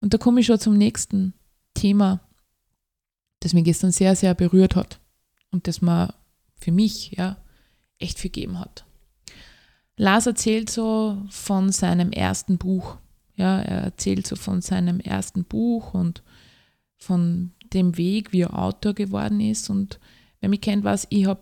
Und 0.01 0.13
da 0.13 0.18
komme 0.18 0.39
ich 0.39 0.46
schon 0.46 0.60
zum 0.60 0.78
nächsten 0.78 1.34
Thema, 1.74 2.22
das 3.42 3.54
mich 3.54 3.66
gestern 3.66 3.92
sehr, 3.92 4.16
sehr 4.16 4.34
berührt 4.34 4.75
hat 4.75 5.00
und 5.51 5.68
das 5.68 5.82
mir 5.82 6.13
für 6.60 6.72
mich 6.72 7.12
ja 7.12 7.38
echt 7.98 8.20
viel 8.20 8.32
gegeben 8.32 8.60
hat. 8.60 8.86
Lars 9.96 10.28
erzählt 10.28 10.70
so 10.70 11.22
von 11.30 11.72
seinem 11.72 12.12
ersten 12.12 12.58
Buch, 12.58 12.98
ja, 13.36 13.60
er 13.60 13.84
erzählt 13.84 14.28
so 14.28 14.36
von 14.36 14.62
seinem 14.62 15.00
ersten 15.00 15.44
Buch 15.44 15.94
und 15.94 16.24
von 16.98 17.51
dem 17.74 17.98
Weg, 17.98 18.32
wie 18.32 18.42
er 18.42 18.58
Autor 18.58 18.94
geworden 18.94 19.39
ist. 19.39 19.70
Und 19.70 20.00
wer 20.39 20.50
mich 20.50 20.62
kennt, 20.62 20.84
weiß, 20.84 21.08
ich 21.10 21.25
habe 21.25 21.42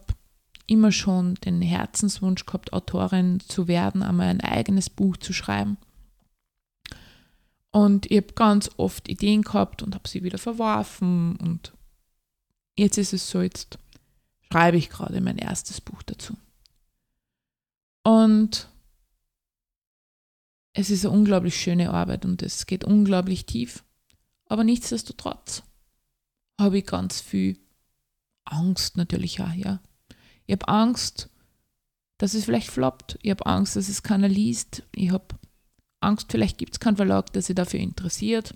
immer 0.67 0.91
schon 0.91 1.35
den 1.35 1.61
Herzenswunsch 1.61 2.45
gehabt, 2.45 2.73
Autorin 2.73 3.39
zu 3.39 3.67
werden, 3.67 4.03
einmal 4.03 4.27
ein 4.27 4.41
eigenes 4.41 4.89
Buch 4.89 5.17
zu 5.17 5.33
schreiben. 5.33 5.77
Und 7.71 8.09
ich 8.11 8.17
habe 8.17 8.33
ganz 8.33 8.69
oft 8.77 9.07
Ideen 9.07 9.43
gehabt 9.43 9.81
und 9.81 9.95
habe 9.95 10.07
sie 10.07 10.23
wieder 10.23 10.37
verworfen. 10.37 11.35
Und 11.37 11.73
jetzt 12.75 12.97
ist 12.97 13.13
es 13.13 13.29
so, 13.29 13.41
jetzt 13.41 13.77
schreibe 14.49 14.77
ich 14.77 14.89
gerade 14.89 15.19
mein 15.21 15.37
erstes 15.37 15.81
Buch 15.81 16.03
dazu. 16.03 16.37
Und 18.03 18.69
es 20.73 20.89
ist 20.89 21.05
eine 21.05 21.13
unglaublich 21.15 21.59
schöne 21.59 21.91
Arbeit 21.91 22.23
und 22.23 22.41
es 22.43 22.65
geht 22.65 22.83
unglaublich 22.83 23.45
tief. 23.45 23.83
Aber 24.45 24.63
nichtsdestotrotz 24.63 25.63
habe 26.59 26.79
ich 26.79 26.85
ganz 26.85 27.19
viel 27.19 27.59
Angst 28.45 28.95
natürlich 28.95 29.41
auch, 29.41 29.53
ja. 29.53 29.81
Ich 30.45 30.53
habe 30.53 30.67
Angst, 30.69 31.29
dass 32.17 32.33
es 32.33 32.45
vielleicht 32.45 32.69
floppt. 32.69 33.19
Ich 33.21 33.31
habe 33.31 33.45
Angst, 33.45 33.75
dass 33.75 33.89
es 33.89 34.03
keiner 34.03 34.29
liest. 34.29 34.83
Ich 34.95 35.11
habe 35.11 35.35
Angst, 35.99 36.31
vielleicht 36.31 36.57
gibt 36.57 36.73
es 36.73 36.79
keinen 36.79 36.95
Verlag, 36.95 37.33
der 37.33 37.41
sich 37.41 37.55
dafür 37.55 37.79
interessiert. 37.79 38.55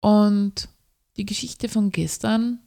Und 0.00 0.68
die 1.16 1.26
Geschichte 1.26 1.68
von 1.68 1.90
gestern 1.90 2.65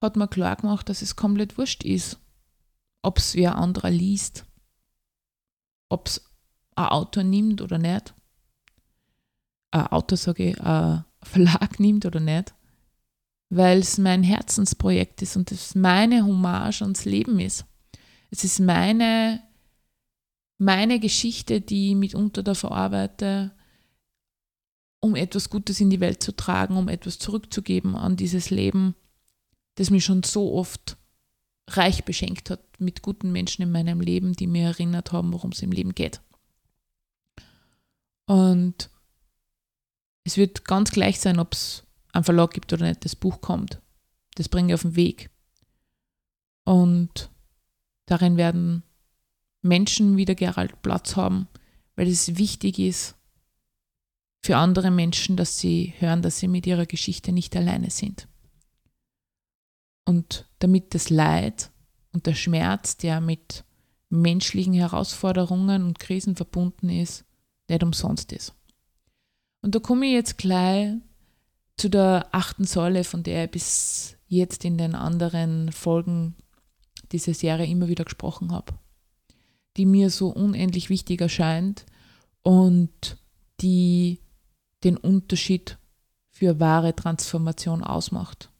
hat 0.00 0.16
mir 0.16 0.28
klar 0.28 0.56
gemacht, 0.56 0.88
dass 0.88 1.02
es 1.02 1.16
komplett 1.16 1.58
wurscht 1.58 1.84
ist, 1.84 2.18
ob 3.02 3.18
es 3.18 3.34
wer 3.34 3.56
anderer 3.56 3.90
liest, 3.90 4.44
ob 5.88 6.06
es 6.06 6.24
ein 6.76 6.86
Autor 6.86 7.24
nimmt 7.24 7.60
oder 7.60 7.78
nicht. 7.78 8.14
Ein 9.70 9.88
Autor, 9.88 10.16
sage 10.16 10.50
ich, 10.50 10.60
ein 10.60 11.04
Verlag 11.22 11.80
nimmt 11.80 12.06
oder 12.06 12.20
nicht, 12.20 12.54
weil 13.50 13.78
es 13.78 13.98
mein 13.98 14.22
Herzensprojekt 14.22 15.22
ist 15.22 15.36
und 15.36 15.50
es 15.52 15.74
meine 15.74 16.24
Hommage 16.24 16.82
ans 16.82 17.04
Leben 17.04 17.40
ist. 17.40 17.64
Es 18.30 18.44
ist 18.44 18.60
meine 18.60 19.42
meine 20.58 20.98
Geschichte, 20.98 21.60
die 21.60 21.90
ich 21.90 21.96
mitunter 21.96 22.42
da 22.42 22.54
verarbeite, 22.54 23.52
um 25.00 25.14
etwas 25.14 25.50
Gutes 25.50 25.80
in 25.80 25.90
die 25.90 26.00
Welt 26.00 26.22
zu 26.22 26.34
tragen, 26.34 26.76
um 26.76 26.88
etwas 26.88 27.20
zurückzugeben 27.20 27.94
an 27.94 28.16
dieses 28.16 28.50
Leben, 28.50 28.96
das 29.78 29.90
mich 29.90 30.04
schon 30.04 30.24
so 30.24 30.54
oft 30.54 30.96
reich 31.68 32.04
beschenkt 32.04 32.50
hat 32.50 32.60
mit 32.80 33.00
guten 33.00 33.30
Menschen 33.30 33.62
in 33.62 33.70
meinem 33.70 34.00
Leben, 34.00 34.32
die 34.32 34.48
mir 34.48 34.66
erinnert 34.66 35.12
haben, 35.12 35.32
worum 35.32 35.52
es 35.52 35.62
im 35.62 35.70
Leben 35.70 35.94
geht. 35.94 36.20
Und 38.26 38.90
es 40.24 40.36
wird 40.36 40.64
ganz 40.64 40.90
gleich 40.90 41.20
sein, 41.20 41.38
ob 41.38 41.52
es 41.52 41.84
einen 42.12 42.24
Verlag 42.24 42.52
gibt 42.52 42.72
oder 42.72 42.88
nicht, 42.88 43.04
das 43.04 43.14
Buch 43.14 43.40
kommt. 43.40 43.80
Das 44.34 44.48
bringe 44.48 44.68
ich 44.68 44.74
auf 44.74 44.82
den 44.82 44.96
Weg. 44.96 45.30
Und 46.64 47.30
darin 48.06 48.36
werden 48.36 48.82
Menschen 49.62 50.16
wie 50.16 50.24
der 50.24 50.34
Gerald 50.34 50.82
Platz 50.82 51.14
haben, 51.14 51.46
weil 51.94 52.08
es 52.08 52.36
wichtig 52.36 52.80
ist 52.80 53.14
für 54.44 54.56
andere 54.56 54.90
Menschen, 54.90 55.36
dass 55.36 55.58
sie 55.58 55.94
hören, 55.98 56.22
dass 56.22 56.40
sie 56.40 56.48
mit 56.48 56.66
ihrer 56.66 56.86
Geschichte 56.86 57.30
nicht 57.30 57.54
alleine 57.54 57.90
sind. 57.90 58.26
Und 60.08 60.46
damit 60.58 60.94
das 60.94 61.10
Leid 61.10 61.70
und 62.12 62.26
der 62.26 62.34
Schmerz, 62.34 62.96
der 62.96 63.20
mit 63.20 63.64
menschlichen 64.08 64.72
Herausforderungen 64.72 65.84
und 65.84 65.98
Krisen 65.98 66.34
verbunden 66.34 66.88
ist, 66.88 67.24
nicht 67.68 67.82
umsonst 67.82 68.32
ist. 68.32 68.54
Und 69.60 69.74
da 69.74 69.80
komme 69.80 70.06
ich 70.06 70.12
jetzt 70.12 70.38
gleich 70.38 70.94
zu 71.76 71.90
der 71.90 72.28
achten 72.32 72.64
Säule, 72.64 73.04
von 73.04 73.22
der 73.22 73.44
ich 73.44 73.50
bis 73.50 74.16
jetzt 74.26 74.64
in 74.64 74.78
den 74.78 74.94
anderen 74.94 75.70
Folgen 75.72 76.34
dieser 77.12 77.34
Serie 77.34 77.66
immer 77.66 77.88
wieder 77.88 78.04
gesprochen 78.04 78.52
habe 78.52 78.74
die 79.78 79.86
mir 79.86 80.10
so 80.10 80.28
unendlich 80.28 80.90
wichtig 80.90 81.20
erscheint 81.20 81.86
und 82.42 83.16
die 83.60 84.20
den 84.84 84.96
Unterschied 84.96 85.78
für 86.30 86.60
wahre 86.60 86.94
Transformation 86.94 87.82
ausmacht. 87.82 88.50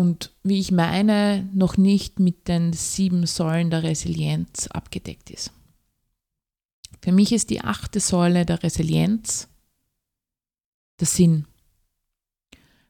Und 0.00 0.32
wie 0.42 0.58
ich 0.58 0.72
meine, 0.72 1.46
noch 1.52 1.76
nicht 1.76 2.20
mit 2.20 2.48
den 2.48 2.72
sieben 2.72 3.26
Säulen 3.26 3.68
der 3.68 3.82
Resilienz 3.82 4.66
abgedeckt 4.68 5.28
ist. 5.28 5.52
Für 7.02 7.12
mich 7.12 7.32
ist 7.32 7.50
die 7.50 7.60
achte 7.60 8.00
Säule 8.00 8.46
der 8.46 8.62
Resilienz 8.62 9.46
der 11.00 11.06
Sinn. 11.06 11.46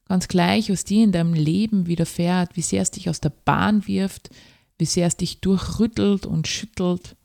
Ganz 0.05 0.29
gleich, 0.29 0.71
was 0.71 0.85
dir 0.85 1.03
in 1.03 1.11
deinem 1.11 1.35
Leben 1.35 1.89
widerfährt, 1.89 2.55
wie 2.55 2.63
sehr 2.63 2.83
es 2.83 2.93
dich 2.93 3.11
aus 3.11 3.21
der 3.21 3.31
Bahn 3.31 3.89
wirft, 3.89 4.31
wie 4.79 4.87
sehr 4.87 5.09
es 5.09 5.17
dich 5.17 5.41
durchrüttelt 5.41 6.27
und 6.27 6.47
schüttelt, 6.47 7.17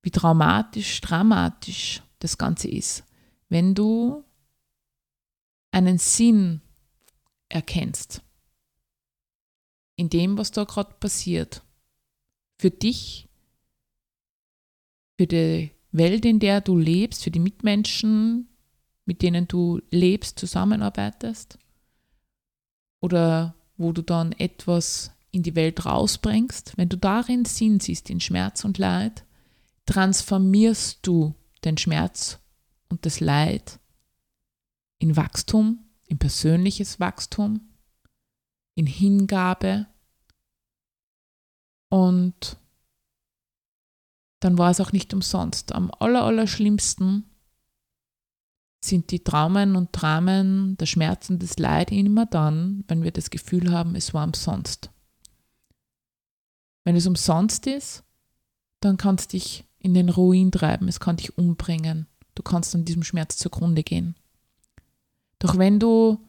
wie 0.00 0.10
traumatisch, 0.10 1.02
dramatisch 1.02 2.02
das 2.20 2.38
Ganze 2.38 2.68
ist. 2.68 3.04
Wenn 3.50 3.74
du 3.74 4.24
einen 5.70 5.98
Sinn 5.98 6.62
erkennst 7.50 8.22
in 9.96 10.10
dem, 10.10 10.38
was 10.38 10.50
da 10.50 10.64
gerade 10.64 10.94
passiert, 11.00 11.62
für 12.58 12.70
dich, 12.70 13.28
für 15.18 15.26
die 15.26 15.70
Welt, 15.92 16.24
in 16.24 16.38
der 16.38 16.60
du 16.60 16.76
lebst, 16.76 17.24
für 17.24 17.30
die 17.30 17.38
Mitmenschen, 17.38 18.48
mit 19.06 19.22
denen 19.22 19.48
du 19.48 19.80
lebst, 19.90 20.38
zusammenarbeitest, 20.38 21.58
oder 23.00 23.54
wo 23.76 23.92
du 23.92 24.02
dann 24.02 24.32
etwas 24.32 25.12
in 25.30 25.42
die 25.42 25.54
Welt 25.54 25.84
rausbringst, 25.84 26.76
wenn 26.76 26.88
du 26.88 26.96
darin 26.96 27.44
Sinn 27.44 27.80
siehst, 27.80 28.10
in 28.10 28.20
Schmerz 28.20 28.64
und 28.64 28.78
Leid, 28.78 29.24
transformierst 29.86 31.00
du 31.02 31.34
den 31.64 31.76
Schmerz 31.78 32.38
und 32.88 33.04
das 33.06 33.20
Leid 33.20 33.78
in 34.98 35.16
Wachstum, 35.16 35.84
in 36.06 36.18
persönliches 36.18 37.00
Wachstum, 37.00 37.60
in 38.76 38.86
Hingabe 38.86 39.86
und 41.88 42.58
dann 44.40 44.58
war 44.58 44.70
es 44.70 44.80
auch 44.80 44.92
nicht 44.92 45.12
umsonst. 45.12 45.72
Am 45.72 45.90
aller, 45.98 46.22
aller 46.22 46.46
schlimmsten 46.46 47.24
sind 48.84 49.10
die 49.10 49.24
Traumen 49.24 49.74
und 49.74 49.90
Dramen, 49.92 50.76
der 50.76 50.86
Schmerz 50.86 51.30
und 51.30 51.42
das 51.42 51.58
Leid 51.58 51.90
immer 51.90 52.26
dann, 52.26 52.84
wenn 52.86 53.02
wir 53.02 53.10
das 53.10 53.30
Gefühl 53.30 53.72
haben, 53.72 53.96
es 53.96 54.14
war 54.14 54.24
umsonst. 54.24 54.90
Wenn 56.84 56.94
es 56.94 57.06
umsonst 57.06 57.66
ist, 57.66 58.04
dann 58.80 58.98
kann 58.98 59.16
es 59.16 59.26
dich 59.26 59.64
in 59.78 59.94
den 59.94 60.10
Ruin 60.10 60.52
treiben, 60.52 60.86
es 60.86 61.00
kann 61.00 61.16
dich 61.16 61.36
umbringen. 61.36 62.06
Du 62.34 62.42
kannst 62.42 62.74
an 62.74 62.84
diesem 62.84 63.02
Schmerz 63.02 63.38
zugrunde 63.38 63.82
gehen. 63.82 64.14
Doch 65.38 65.58
wenn 65.58 65.80
du 65.80 66.20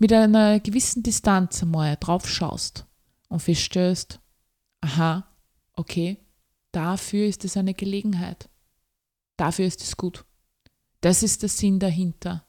mit 0.00 0.12
einer 0.14 0.60
gewissen 0.60 1.02
Distanz 1.02 1.62
einmal 1.62 1.96
drauf 2.00 2.26
schaust 2.26 2.86
und 3.28 3.40
feststellst, 3.40 4.18
aha, 4.80 5.28
okay, 5.74 6.16
dafür 6.72 7.26
ist 7.26 7.44
es 7.44 7.58
eine 7.58 7.74
Gelegenheit. 7.74 8.48
Dafür 9.36 9.66
ist 9.66 9.82
es 9.82 9.98
gut. 9.98 10.24
Das 11.02 11.22
ist 11.22 11.42
der 11.42 11.50
Sinn 11.50 11.78
dahinter. 11.78 12.46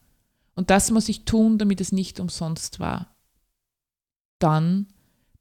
Und 0.55 0.69
das 0.69 0.91
muss 0.91 1.09
ich 1.09 1.25
tun, 1.25 1.57
damit 1.57 1.81
es 1.81 1.91
nicht 1.91 2.21
umsonst 2.21 2.79
war. 2.79 3.15
Dann 4.39 4.87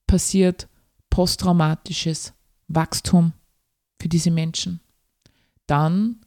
passiert 0.08 0.68
posttraumatisches 1.10 2.34
Wachstum 2.66 3.34
für 4.00 4.08
diese 4.08 4.32
Menschen. 4.32 4.80
Dann 5.66 6.24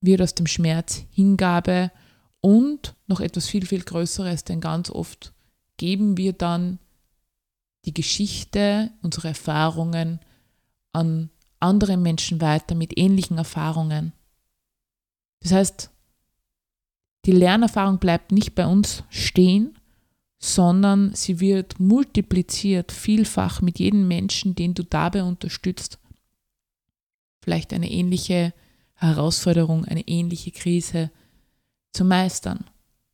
wird 0.00 0.20
aus 0.20 0.34
dem 0.34 0.48
Schmerz 0.48 1.04
Hingabe 1.10 1.92
und 2.40 2.94
noch 3.06 3.20
etwas 3.20 3.48
viel, 3.48 3.66
viel 3.66 3.82
Größeres, 3.82 4.44
denn 4.44 4.60
ganz 4.60 4.90
oft 4.90 5.32
geben 5.76 6.16
wir 6.16 6.32
dann 6.32 6.78
die 7.84 7.94
Geschichte, 7.94 8.90
unsere 9.02 9.28
Erfahrungen 9.28 10.20
an 10.92 11.30
andere 11.60 11.96
Menschen 11.96 12.40
weiter 12.40 12.74
mit 12.74 12.98
ähnlichen 12.98 13.38
Erfahrungen. 13.38 14.12
Das 15.40 15.52
heißt, 15.52 15.90
die 17.24 17.32
Lernerfahrung 17.32 17.98
bleibt 17.98 18.32
nicht 18.32 18.54
bei 18.54 18.66
uns 18.66 19.04
stehen, 19.10 19.78
sondern 20.38 21.14
sie 21.14 21.40
wird 21.40 21.80
multipliziert, 21.80 22.92
vielfach 22.92 23.62
mit 23.62 23.78
jedem 23.78 24.06
Menschen, 24.06 24.54
den 24.54 24.74
du 24.74 24.84
dabei 24.84 25.22
unterstützt, 25.22 25.98
vielleicht 27.40 27.72
eine 27.72 27.90
ähnliche 27.90 28.52
Herausforderung, 28.94 29.84
eine 29.84 30.06
ähnliche 30.06 30.50
Krise 30.50 31.10
zu 31.96 32.04
meistern. 32.04 32.64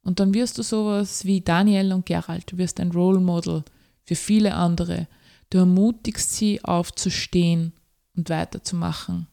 Und 0.03 0.21
dann 0.21 0.35
wirst 0.35 0.59
du 0.59 0.62
sowas 0.62 1.25
wie 1.25 1.40
Daniel 1.40 1.92
und 1.92 2.07
Gerald, 2.07 2.51
du 2.51 2.59
wirst 2.59 2.81
ein 2.81 2.90
Role 2.90 3.21
Model 3.21 3.64
für 4.05 4.16
viele 4.16 4.55
andere. 4.55 5.07
Du 5.51 5.59
ermutigst 5.59 6.35
sie 6.35 6.64
aufzustehen 6.64 7.73
und 8.16 8.29
weiterzumachen. 8.29 9.29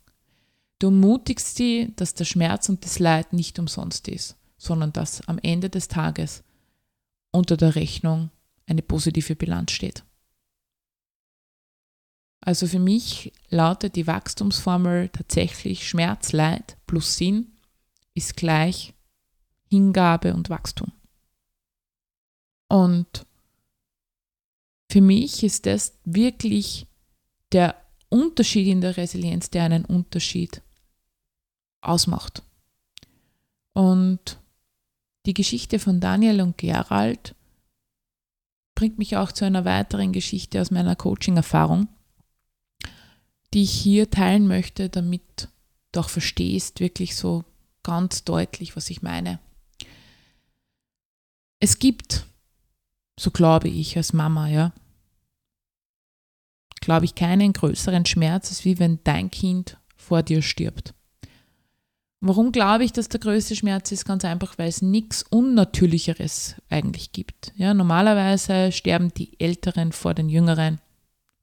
Du 0.77 0.87
ermutigst 0.87 1.55
sie, 1.55 1.91
dass 1.95 2.13
der 2.13 2.25
Schmerz 2.25 2.69
und 2.69 2.85
das 2.85 2.99
Leid 2.99 3.33
nicht 3.33 3.57
umsonst 3.59 4.07
ist, 4.07 4.37
sondern 4.57 4.93
dass 4.93 5.27
am 5.27 5.39
Ende 5.39 5.69
des 5.69 5.87
Tages 5.87 6.43
unter 7.31 7.57
der 7.57 7.75
Rechnung 7.75 8.29
eine 8.67 8.81
positive 8.81 9.35
Bilanz 9.35 9.71
steht. 9.71 10.03
Also 12.41 12.67
für 12.67 12.79
mich 12.79 13.33
lautet 13.49 13.95
die 13.95 14.07
Wachstumsformel 14.07 15.09
tatsächlich 15.09 15.87
Schmerz, 15.87 16.31
Leid 16.31 16.77
plus 16.87 17.17
Sinn 17.17 17.51
ist 18.13 18.37
gleich 18.37 18.93
Hingabe 19.69 20.33
und 20.33 20.49
Wachstum. 20.49 20.91
Und 22.67 23.25
für 24.91 25.01
mich 25.01 25.43
ist 25.43 25.65
das 25.65 25.97
wirklich 26.05 26.87
der 27.51 27.75
Unterschied 28.09 28.67
in 28.67 28.81
der 28.81 28.97
Resilienz, 28.97 29.49
der 29.49 29.63
einen 29.63 29.85
Unterschied 29.85 30.61
ausmacht. 31.81 32.43
Und 33.73 34.39
die 35.25 35.33
Geschichte 35.33 35.79
von 35.79 35.99
Daniel 35.99 36.41
und 36.41 36.57
Gerald 36.57 37.35
bringt 38.75 38.97
mich 38.97 39.17
auch 39.17 39.31
zu 39.31 39.45
einer 39.45 39.65
weiteren 39.65 40.11
Geschichte 40.11 40.61
aus 40.61 40.71
meiner 40.71 40.95
Coaching-Erfahrung, 40.95 41.87
die 43.53 43.63
ich 43.63 43.71
hier 43.71 44.09
teilen 44.09 44.47
möchte, 44.47 44.89
damit 44.89 45.49
du 45.91 45.99
auch 45.99 46.09
verstehst, 46.09 46.79
wirklich 46.79 47.15
so 47.15 47.43
ganz 47.83 48.23
deutlich, 48.23 48.75
was 48.75 48.89
ich 48.89 49.01
meine. 49.01 49.39
Es 51.59 51.79
gibt, 51.79 52.25
so 53.19 53.31
glaube 53.31 53.67
ich 53.67 53.97
als 53.97 54.13
Mama, 54.13 54.47
ja, 54.47 54.73
glaube 56.81 57.05
ich, 57.05 57.15
keinen 57.15 57.53
größeren 57.53 58.05
Schmerz, 58.05 58.49
als 58.49 58.65
wie 58.65 58.79
wenn 58.79 58.99
dein 59.03 59.29
Kind 59.29 59.77
vor 59.95 60.23
dir 60.23 60.41
stirbt. 60.41 60.93
Warum 62.21 62.51
glaube 62.51 62.83
ich, 62.83 62.91
dass 62.91 63.07
der 63.07 63.19
größte 63.19 63.55
Schmerz 63.55 63.91
ist? 63.91 64.05
Ganz 64.05 64.25
einfach, 64.25 64.57
weil 64.57 64.67
es 64.67 64.81
nichts 64.81 65.23
Unnatürlicheres 65.23 66.55
eigentlich 66.69 67.13
gibt. 67.13 67.53
Ja, 67.55 67.73
normalerweise 67.73 68.71
sterben 68.73 69.13
die 69.13 69.39
Älteren 69.39 69.93
vor 69.93 70.13
den 70.13 70.27
Jüngeren 70.27 70.79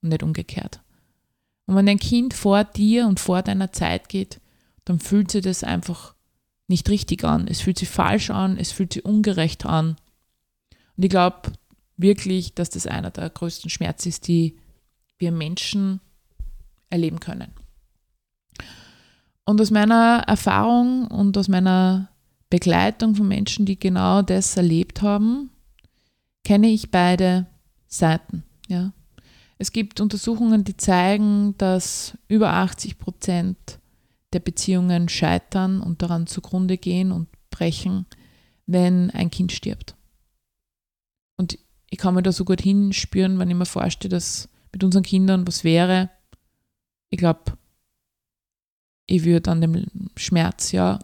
und 0.02 0.10
nicht 0.10 0.22
umgekehrt. 0.22 0.80
Und 1.66 1.76
wenn 1.76 1.88
ein 1.88 1.98
Kind 1.98 2.34
vor 2.34 2.64
dir 2.64 3.06
und 3.06 3.20
vor 3.20 3.42
deiner 3.42 3.72
Zeit 3.72 4.08
geht, 4.08 4.40
dann 4.84 5.00
fühlt 5.00 5.30
sich 5.30 5.42
das 5.42 5.64
einfach 5.64 6.14
nicht 6.68 6.90
richtig 6.90 7.24
an. 7.24 7.48
Es 7.48 7.60
fühlt 7.60 7.78
sich 7.78 7.88
falsch 7.88 8.30
an, 8.30 8.58
es 8.58 8.70
fühlt 8.72 8.92
sich 8.92 9.04
ungerecht 9.04 9.64
an. 9.64 9.96
Und 10.96 11.04
ich 11.04 11.10
glaube 11.10 11.52
wirklich, 11.96 12.54
dass 12.54 12.70
das 12.70 12.86
einer 12.86 13.10
der 13.10 13.30
größten 13.30 13.70
Schmerzen 13.70 14.08
ist, 14.08 14.28
die 14.28 14.58
wir 15.18 15.32
Menschen 15.32 16.00
erleben 16.90 17.20
können. 17.20 17.52
Und 19.44 19.60
aus 19.60 19.70
meiner 19.70 20.24
Erfahrung 20.26 21.06
und 21.06 21.38
aus 21.38 21.48
meiner 21.48 22.08
Begleitung 22.50 23.14
von 23.14 23.28
Menschen, 23.28 23.66
die 23.66 23.78
genau 23.78 24.22
das 24.22 24.56
erlebt 24.56 25.02
haben, 25.02 25.50
kenne 26.44 26.68
ich 26.68 26.90
beide 26.90 27.46
Seiten. 27.86 28.44
Ja. 28.68 28.92
Es 29.58 29.72
gibt 29.72 30.00
Untersuchungen, 30.00 30.64
die 30.64 30.76
zeigen, 30.76 31.56
dass 31.58 32.16
über 32.28 32.52
80 32.52 32.98
Prozent 32.98 33.78
der 34.32 34.40
Beziehungen 34.40 35.08
scheitern 35.08 35.80
und 35.80 36.02
daran 36.02 36.26
zugrunde 36.26 36.76
gehen 36.76 37.10
und 37.10 37.28
brechen, 37.50 38.06
wenn 38.66 39.10
ein 39.10 39.30
Kind 39.30 39.52
stirbt. 39.52 39.94
Und 41.36 41.58
ich 41.90 41.98
kann 41.98 42.14
mir 42.14 42.22
da 42.22 42.32
so 42.32 42.44
gut 42.44 42.60
hinspüren, 42.60 43.38
wenn 43.38 43.50
ich 43.50 43.56
mir 43.56 43.66
vorstelle, 43.66 44.10
dass 44.10 44.48
mit 44.72 44.82
unseren 44.84 45.02
Kindern 45.02 45.46
was 45.46 45.64
wäre. 45.64 46.10
Ich 47.10 47.18
glaube, 47.18 47.56
ich 49.06 49.24
würde 49.24 49.50
an 49.50 49.60
dem 49.60 49.86
Schmerz 50.16 50.72
ja 50.72 50.98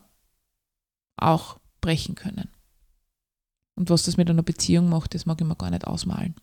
auch 1.17 1.59
brechen 1.81 2.15
können. 2.15 2.49
Und 3.75 3.91
was 3.91 4.03
das 4.03 4.17
mit 4.17 4.29
einer 4.29 4.43
Beziehung 4.43 4.89
macht, 4.89 5.15
das 5.15 5.27
mag 5.27 5.41
ich 5.41 5.47
mir 5.47 5.57
gar 5.57 5.71
nicht 5.71 5.87
ausmalen. 5.87 6.35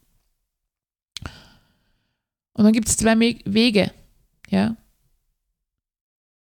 Und 2.53 2.63
dann 2.63 2.73
gibt 2.73 2.87
es 2.87 2.97
zwei 2.97 3.17
Wege. 3.19 3.91
Ja? 4.49 4.75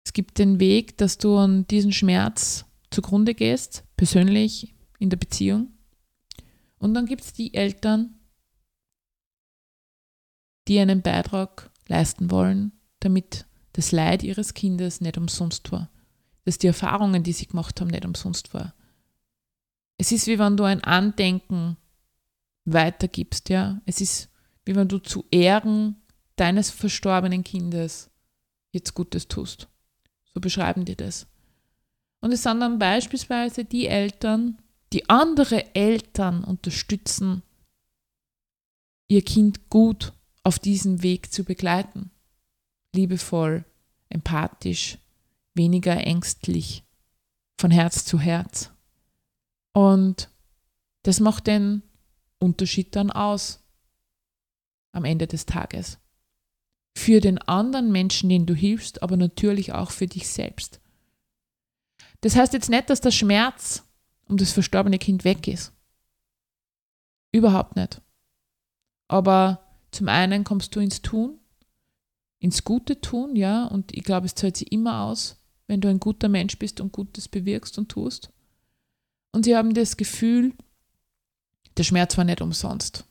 Es 0.05 0.13
gibt 0.13 0.37
den 0.37 0.59
Weg, 0.59 0.97
dass 0.97 1.17
du 1.17 1.37
an 1.37 1.67
diesen 1.67 1.91
Schmerz 1.91 2.65
zugrunde 2.91 3.33
gehst, 3.33 3.83
persönlich 3.97 4.73
in 4.99 5.09
der 5.09 5.17
Beziehung. 5.17 5.71
Und 6.79 6.93
dann 6.93 7.05
gibt 7.05 7.21
es 7.21 7.33
die 7.33 7.53
Eltern, 7.53 8.15
die 10.67 10.79
einen 10.79 11.01
Beitrag 11.01 11.71
leisten 11.87 12.31
wollen, 12.31 12.71
damit 12.99 13.45
das 13.73 13.91
Leid 13.91 14.23
ihres 14.23 14.53
Kindes 14.53 15.01
nicht 15.01 15.17
umsonst 15.17 15.71
war, 15.71 15.89
dass 16.45 16.57
die 16.57 16.67
Erfahrungen, 16.67 17.23
die 17.23 17.33
sie 17.33 17.47
gemacht 17.47 17.79
haben, 17.79 17.89
nicht 17.89 18.05
umsonst 18.05 18.53
war. 18.53 18.73
Es 19.97 20.11
ist 20.11 20.27
wie 20.27 20.39
wenn 20.39 20.57
du 20.57 20.63
ein 20.63 20.83
Andenken 20.83 21.77
weitergibst, 22.65 23.49
ja. 23.49 23.81
Es 23.85 24.01
ist 24.01 24.29
wie 24.65 24.75
wenn 24.75 24.87
du 24.87 24.99
zu 24.99 25.25
Ehren 25.31 25.97
deines 26.35 26.69
verstorbenen 26.69 27.43
Kindes 27.43 28.09
jetzt 28.71 28.93
Gutes 28.93 29.27
tust. 29.27 29.67
So 30.33 30.39
beschreiben 30.39 30.85
die 30.85 30.95
das. 30.95 31.27
Und 32.21 32.31
es 32.31 32.43
sind 32.43 32.59
dann 32.59 32.79
beispielsweise 32.79 33.65
die 33.65 33.87
Eltern, 33.87 34.61
die 34.93 35.09
andere 35.09 35.75
Eltern 35.75 36.43
unterstützen, 36.43 37.43
ihr 39.07 39.23
Kind 39.23 39.69
gut 39.69 40.13
auf 40.43 40.59
diesem 40.59 41.03
Weg 41.03 41.31
zu 41.31 41.43
begleiten. 41.43 42.11
Liebevoll, 42.95 43.65
empathisch, 44.09 44.97
weniger 45.53 45.95
ängstlich, 45.97 46.83
von 47.59 47.71
Herz 47.71 48.05
zu 48.05 48.19
Herz. 48.19 48.71
Und 49.73 50.29
das 51.03 51.19
macht 51.19 51.47
den 51.47 51.83
Unterschied 52.39 52.95
dann 52.95 53.11
aus 53.11 53.63
am 54.91 55.05
Ende 55.05 55.27
des 55.27 55.45
Tages. 55.45 55.99
Für 56.97 57.21
den 57.21 57.37
anderen 57.37 57.91
Menschen, 57.91 58.29
den 58.29 58.45
du 58.45 58.55
hilfst, 58.55 59.03
aber 59.03 59.17
natürlich 59.17 59.73
auch 59.73 59.91
für 59.91 60.07
dich 60.07 60.27
selbst. 60.27 60.81
Das 62.21 62.35
heißt 62.35 62.53
jetzt 62.53 62.69
nicht, 62.69 62.89
dass 62.89 63.01
der 63.01 63.11
Schmerz 63.11 63.83
um 64.29 64.37
das 64.37 64.51
verstorbene 64.51 64.99
Kind 64.99 65.25
weg 65.25 65.47
ist. 65.47 65.73
Überhaupt 67.31 67.75
nicht. 67.75 68.01
Aber 69.07 69.65
zum 69.91 70.07
einen 70.07 70.43
kommst 70.43 70.75
du 70.75 70.79
ins 70.79 71.01
Tun 71.01 71.39
ins 72.39 72.63
Gute 72.63 72.99
tun, 73.01 73.35
ja, 73.35 73.65
und 73.65 73.93
ich 73.93 74.03
glaube, 74.03 74.25
es 74.25 74.35
zahlt 74.35 74.57
sich 74.57 74.71
immer 74.71 75.03
aus, 75.03 75.37
wenn 75.67 75.81
du 75.81 75.89
ein 75.89 75.99
guter 75.99 76.29
Mensch 76.29 76.57
bist 76.57 76.79
und 76.79 76.93
Gutes 76.93 77.27
bewirkst 77.27 77.77
und 77.77 77.89
tust. 77.89 78.31
Und 79.33 79.43
sie 79.43 79.55
haben 79.55 79.73
das 79.73 79.97
Gefühl, 79.97 80.53
der 81.77 81.83
Schmerz 81.83 82.17
war 82.17 82.23
nicht 82.23 82.41
umsonst. 82.41 83.05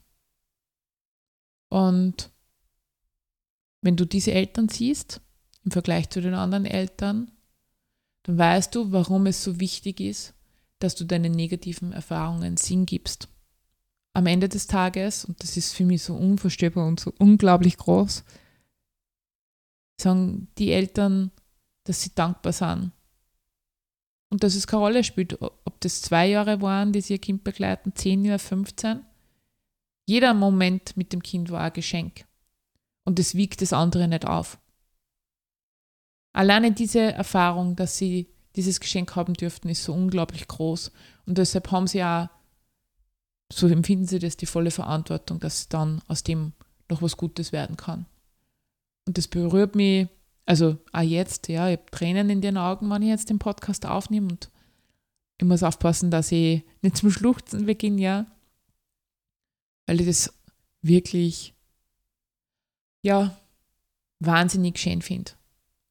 Und 1.68 2.30
wenn 3.82 3.96
du 3.96 4.06
diese 4.06 4.32
Eltern 4.32 4.68
siehst, 4.68 5.20
im 5.62 5.70
Vergleich 5.70 6.08
zu 6.08 6.20
den 6.20 6.34
anderen 6.34 6.64
Eltern, 6.64 7.30
dann 8.22 8.38
weißt 8.38 8.74
du, 8.74 8.90
warum 8.90 9.26
es 9.26 9.44
so 9.44 9.60
wichtig 9.60 10.00
ist, 10.00 10.34
dass 10.78 10.94
du 10.94 11.04
deinen 11.04 11.32
negativen 11.32 11.92
Erfahrungen 11.92 12.56
Sinn 12.56 12.86
gibst. 12.86 13.28
Am 14.12 14.26
Ende 14.26 14.48
des 14.48 14.66
Tages, 14.66 15.24
und 15.24 15.42
das 15.42 15.56
ist 15.56 15.74
für 15.74 15.84
mich 15.84 16.02
so 16.02 16.14
unvorstellbar 16.14 16.86
und 16.86 17.00
so 17.00 17.12
unglaublich 17.18 17.76
groß, 17.76 18.24
sagen 20.00 20.48
die 20.58 20.72
Eltern, 20.72 21.30
dass 21.84 22.02
sie 22.02 22.14
dankbar 22.14 22.52
sind. 22.52 22.92
Und 24.30 24.44
dass 24.44 24.54
es 24.54 24.66
keine 24.66 24.82
Rolle 24.82 25.04
spielt, 25.04 25.40
ob 25.40 25.80
das 25.80 26.02
zwei 26.02 26.28
Jahre 26.28 26.60
waren, 26.60 26.92
die 26.92 27.00
sie 27.00 27.14
ihr 27.14 27.18
Kind 27.18 27.44
begleiten, 27.44 27.94
zehn 27.94 28.24
Jahre, 28.24 28.38
15. 28.38 29.00
Jeder 30.06 30.34
Moment 30.34 30.96
mit 30.96 31.12
dem 31.12 31.22
Kind 31.22 31.50
war 31.50 31.62
ein 31.62 31.72
Geschenk. 31.72 32.26
Und 33.04 33.18
es 33.18 33.34
wiegt 33.34 33.62
das 33.62 33.72
andere 33.72 34.06
nicht 34.06 34.26
auf. 34.26 34.58
Alleine 36.34 36.72
diese 36.72 37.00
Erfahrung, 37.00 37.74
dass 37.74 37.96
sie 37.96 38.28
dieses 38.58 38.80
Geschenk 38.80 39.14
haben 39.14 39.34
dürften, 39.34 39.68
ist 39.68 39.84
so 39.84 39.94
unglaublich 39.94 40.48
groß. 40.48 40.90
Und 41.26 41.38
deshalb 41.38 41.70
haben 41.70 41.86
sie 41.86 42.02
auch, 42.02 42.28
so 43.52 43.68
empfinden 43.68 44.06
sie 44.06 44.18
das, 44.18 44.36
die 44.36 44.46
volle 44.46 44.72
Verantwortung, 44.72 45.38
dass 45.38 45.68
dann 45.68 46.02
aus 46.08 46.24
dem 46.24 46.52
noch 46.90 47.00
was 47.00 47.16
Gutes 47.16 47.52
werden 47.52 47.76
kann. 47.76 48.06
Und 49.06 49.16
das 49.16 49.28
berührt 49.28 49.76
mich, 49.76 50.08
also 50.44 50.76
auch 50.92 51.02
jetzt, 51.02 51.46
ja, 51.46 51.68
ich 51.68 51.78
habe 51.78 51.90
Tränen 51.92 52.30
in 52.30 52.40
den 52.40 52.56
Augen, 52.56 52.90
wenn 52.90 53.02
ich 53.02 53.08
jetzt 53.08 53.30
den 53.30 53.38
Podcast 53.38 53.86
aufnehme 53.86 54.26
und 54.28 54.50
ich 55.40 55.46
muss 55.46 55.62
aufpassen, 55.62 56.10
dass 56.10 56.32
ich 56.32 56.64
nicht 56.82 56.96
zum 56.96 57.12
Schluchzen 57.12 57.64
beginne, 57.64 58.00
ja, 58.00 58.26
weil 59.86 60.00
ich 60.00 60.06
das 60.08 60.34
wirklich, 60.82 61.54
ja, 63.02 63.38
wahnsinnig 64.18 64.78
schön 64.80 65.00
finde 65.00 65.37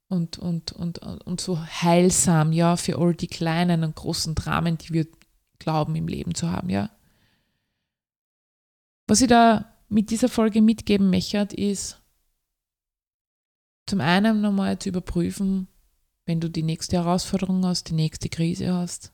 und, 0.10 0.38
und, 0.38 0.72
und, 0.72 1.00
und 1.00 1.42
so 1.42 1.60
heilsam, 1.60 2.52
ja, 2.54 2.78
für 2.78 2.98
all 2.98 3.14
die 3.14 3.28
kleinen 3.28 3.84
und 3.84 3.96
großen 3.96 4.36
Dramen, 4.36 4.78
die 4.78 4.94
wir 4.94 5.08
glauben 5.60 5.96
im 5.96 6.08
Leben 6.08 6.34
zu 6.36 6.52
haben, 6.52 6.70
ja. 6.70 6.90
Was 9.08 9.22
ich 9.22 9.28
da 9.28 9.74
mit 9.90 10.10
dieser 10.10 10.30
Folge 10.30 10.62
mitgeben 10.62 11.10
möchte, 11.10 11.38
ist, 11.56 12.02
zum 13.86 14.02
einen 14.02 14.42
nochmal 14.42 14.80
zu 14.80 14.90
überprüfen, 14.90 15.68
wenn 16.26 16.42
du 16.42 16.50
die 16.50 16.64
nächste 16.64 16.98
Herausforderung 16.98 17.66
hast, 17.66 17.90
die 17.90 17.94
nächste 17.94 18.28
Krise 18.28 18.74
hast, 18.74 19.14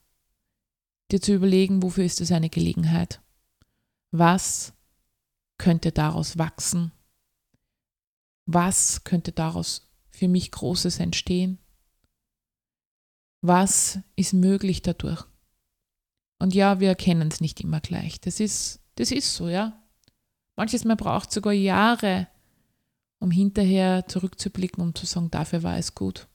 dir 1.12 1.21
zu 1.21 1.34
überlegen, 1.34 1.84
wofür 1.84 2.03
ist 2.03 2.21
es 2.21 2.32
eine 2.32 2.49
Gelegenheit? 2.49 3.21
Was 4.10 4.73
könnte 5.60 5.91
daraus 5.91 6.39
wachsen? 6.39 6.91
Was 8.45 9.03
könnte 9.03 9.32
daraus 9.32 9.92
für 10.23 10.29
mich 10.29 10.51
Großes 10.51 11.01
entstehen? 11.01 11.59
Was 13.41 13.99
ist 14.15 14.31
möglich 14.31 14.81
dadurch? 14.81 15.25
Und 16.39 16.55
ja, 16.55 16.79
wir 16.79 16.88
erkennen 16.88 17.27
es 17.27 17.41
nicht 17.41 17.59
immer 17.59 17.81
gleich. 17.81 18.21
Das 18.21 18.39
ist, 18.39 18.79
das 18.95 19.12
ist 19.12 19.36
so, 19.36 19.49
ja. 19.49 19.83
Manches 20.55 20.86
Mal 20.86 20.95
braucht 20.95 21.33
sogar 21.33 21.51
Jahre, 21.51 22.29
um 23.19 23.31
hinterher 23.31 24.07
zurückzublicken, 24.07 24.81
um 24.81 24.95
zu 24.95 25.05
sagen, 25.05 25.29
dafür 25.29 25.62
war 25.62 25.77
es 25.77 25.93
gut. 25.93 26.29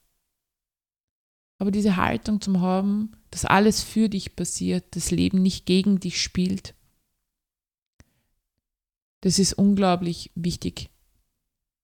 Aber 1.57 1.71
diese 1.71 1.97
Haltung 1.97 2.43
zum 2.43 2.61
haben, 2.61 3.13
dass 3.31 3.47
alles 3.47 3.83
für 3.83 4.11
dich 4.11 4.37
passiert, 4.37 4.97
das 4.97 5.11
Leben 5.11 5.41
nicht 5.41 5.65
gegen 5.65 5.99
dich 5.99 6.21
spielt, 6.21 6.75
das 9.23 9.39
ist 9.39 9.55
unglaublich 9.55 10.31
wichtig 10.35 10.91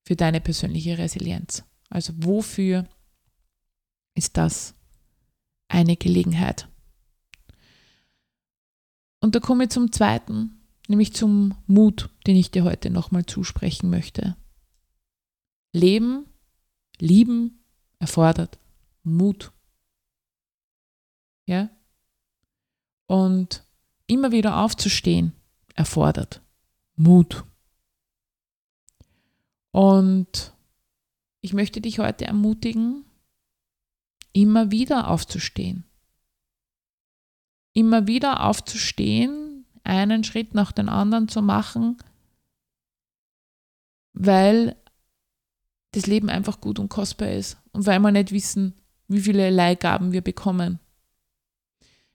für 0.07 0.17
deine 0.17 0.43
persönliche 0.43 0.99
Resilienz. 0.99 1.65
Also 1.95 2.13
wofür 2.17 2.89
ist 4.17 4.37
das 4.37 4.75
eine 5.69 5.97
Gelegenheit? 5.97 6.69
Und 9.21 9.37
da 9.37 9.41
komme 9.41 9.65
ich 9.65 9.71
zum 9.71 9.93
zweiten, 9.93 10.61
nämlich 10.89 11.15
zum 11.15 11.55
Mut, 11.69 12.11
den 12.27 12.35
ich 12.35 12.51
dir 12.51 12.65
heute 12.65 12.91
nochmal 12.91 13.25
zusprechen 13.27 13.91
möchte. 13.91 14.37
Leben, 15.73 16.27
lieben 16.99 17.65
erfordert 18.01 18.59
Mut. 19.05 19.53
Ja? 21.47 21.71
Und 23.07 23.65
immer 24.09 24.33
wieder 24.33 24.57
aufzustehen 24.57 25.33
erfordert 25.77 26.43
Mut. 26.97 27.45
Und 29.71 30.54
ich 31.45 31.53
möchte 31.53 31.83
dich 31.83 31.99
heute 31.99 32.25
ermutigen, 32.25 33.05
immer 34.33 34.71
wieder 34.71 35.09
aufzustehen. 35.11 35.85
Immer 37.75 38.07
wieder 38.07 38.45
aufzustehen, 38.45 39.67
einen 39.83 40.25
Schritt 40.25 40.55
nach 40.55 40.73
dem 40.73 40.89
anderen 40.89 41.29
zu 41.29 41.43
machen, 41.43 41.99
weil 44.15 44.75
das 45.91 46.07
Leben 46.07 46.31
einfach 46.31 46.63
gut 46.63 46.79
und 46.79 46.89
kostbar 46.89 47.33
ist 47.33 47.59
und 47.73 47.85
weil 47.85 48.01
wir 48.01 48.11
nicht 48.11 48.33
wissen, 48.33 48.73
wie 49.09 49.21
viele 49.21 49.51
Leihgaben 49.51 50.13
wir 50.13 50.23
bekommen. 50.23 50.81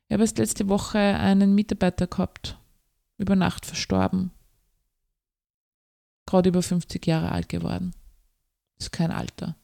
Ich 0.07 0.13
habe 0.13 0.23
erst 0.23 0.39
letzte 0.39 0.69
Woche 0.69 0.97
einen 0.97 1.53
Mitarbeiter 1.53 2.07
gehabt, 2.07 2.57
über 3.19 3.35
Nacht 3.35 3.67
verstorben. 3.67 4.31
Gerade 6.25 6.49
über 6.49 6.63
50 6.63 7.05
Jahre 7.05 7.31
alt 7.31 7.47
geworden. 7.47 7.93
Ist 8.79 8.91
kein 8.91 9.11
Alter. 9.11 9.55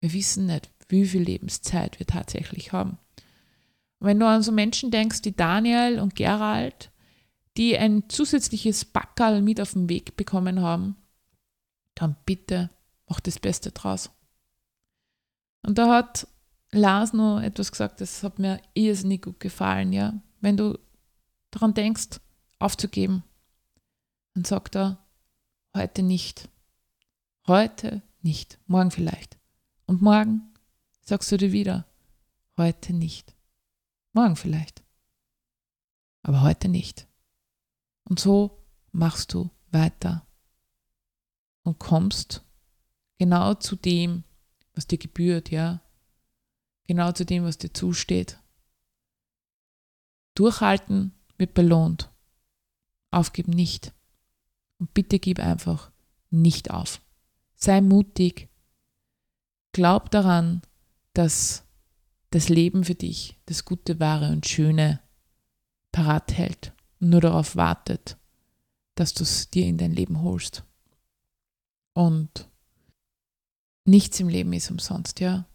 Wir 0.00 0.12
wissen 0.12 0.46
nicht, 0.46 0.70
wie 0.88 1.06
viel 1.06 1.22
Lebenszeit 1.22 1.98
wir 1.98 2.06
tatsächlich 2.06 2.72
haben. 2.72 2.98
Und 3.98 4.06
wenn 4.06 4.18
du 4.18 4.26
an 4.26 4.42
so 4.42 4.50
Menschen 4.50 4.90
denkst, 4.90 5.20
wie 5.24 5.32
Daniel 5.32 6.00
und 6.00 6.16
Gerald, 6.16 6.90
die 7.56 7.76
ein 7.76 8.08
zusätzliches 8.08 8.84
Backerl 8.84 9.42
mit 9.42 9.60
auf 9.60 9.72
den 9.72 9.88
Weg 9.88 10.16
bekommen 10.16 10.62
haben, 10.62 10.96
dann 11.94 12.16
bitte 12.24 12.70
mach 13.06 13.20
das 13.20 13.38
Beste 13.38 13.72
draus. 13.72 14.10
Und 15.62 15.76
da 15.76 15.94
hat 15.94 16.26
Lars 16.72 17.12
noch 17.12 17.40
etwas 17.40 17.72
gesagt, 17.72 18.00
das 18.00 18.22
hat 18.22 18.38
mir 18.38 18.60
irrsinnig 18.74 19.22
gut 19.22 19.40
gefallen, 19.40 19.92
ja. 19.92 20.14
Wenn 20.40 20.56
du 20.56 20.78
daran 21.50 21.74
denkst, 21.74 22.20
aufzugeben, 22.58 23.24
dann 24.34 24.44
sagt 24.44 24.76
er, 24.76 24.98
heute 25.76 26.02
nicht. 26.02 26.48
Heute 27.50 28.00
nicht. 28.22 28.60
Morgen 28.68 28.92
vielleicht. 28.92 29.36
Und 29.86 30.00
morgen 30.00 30.54
sagst 31.00 31.32
du 31.32 31.36
dir 31.36 31.50
wieder, 31.50 31.84
heute 32.56 32.92
nicht. 32.92 33.34
Morgen 34.12 34.36
vielleicht. 34.36 34.84
Aber 36.22 36.42
heute 36.42 36.68
nicht. 36.68 37.08
Und 38.04 38.20
so 38.20 38.64
machst 38.92 39.34
du 39.34 39.50
weiter 39.72 40.24
und 41.64 41.80
kommst 41.80 42.44
genau 43.18 43.54
zu 43.54 43.74
dem, 43.74 44.22
was 44.74 44.86
dir 44.86 44.98
gebührt, 44.98 45.50
ja, 45.50 45.82
genau 46.86 47.10
zu 47.10 47.26
dem, 47.26 47.42
was 47.42 47.58
dir 47.58 47.72
zusteht. 47.74 48.38
Durchhalten 50.36 51.16
wird 51.36 51.54
belohnt. 51.54 52.12
Aufgeben 53.10 53.50
nicht. 53.50 53.92
Und 54.78 54.94
bitte 54.94 55.18
gib 55.18 55.40
einfach 55.40 55.90
nicht 56.30 56.70
auf. 56.70 57.00
Sei 57.62 57.80
mutig. 57.82 58.48
Glaub 59.72 60.10
daran, 60.10 60.62
dass 61.12 61.64
das 62.30 62.48
Leben 62.48 62.84
für 62.84 62.94
dich 62.94 63.38
das 63.46 63.64
Gute, 63.64 64.00
Wahre 64.00 64.30
und 64.32 64.48
Schöne 64.48 65.00
parat 65.92 66.32
hält 66.32 66.72
und 67.00 67.10
nur 67.10 67.20
darauf 67.20 67.56
wartet, 67.56 68.16
dass 68.94 69.12
du 69.14 69.24
es 69.24 69.50
dir 69.50 69.66
in 69.66 69.78
dein 69.78 69.92
Leben 69.92 70.22
holst. 70.22 70.64
Und 71.92 72.48
nichts 73.84 74.18
im 74.20 74.28
Leben 74.28 74.52
ist 74.52 74.70
umsonst, 74.70 75.20
ja. 75.20 75.46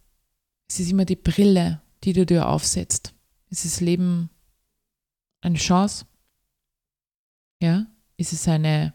Es 0.67 0.79
ist 0.79 0.91
immer 0.91 1.05
die 1.05 1.15
Brille, 1.15 1.81
die 2.03 2.13
du 2.13 2.25
dir 2.25 2.47
aufsetzt. 2.47 3.13
Ist 3.49 3.65
das 3.65 3.81
Leben 3.81 4.29
eine 5.41 5.57
Chance? 5.57 6.05
Ja? 7.61 7.87
Ist 8.17 8.33
es 8.33 8.47
eine, 8.47 8.93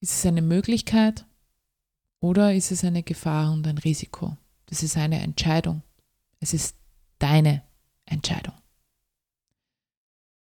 ist 0.00 0.12
es 0.12 0.26
eine 0.26 0.42
Möglichkeit 0.42 1.26
oder 2.22 2.54
ist 2.54 2.70
es 2.70 2.84
eine 2.84 3.02
Gefahr 3.02 3.52
und 3.52 3.66
ein 3.66 3.78
Risiko? 3.78 4.36
Das 4.66 4.84
ist 4.84 4.96
eine 4.96 5.20
Entscheidung. 5.20 5.82
Es 6.38 6.54
ist 6.54 6.76
deine 7.18 7.62
Entscheidung. 8.06 8.54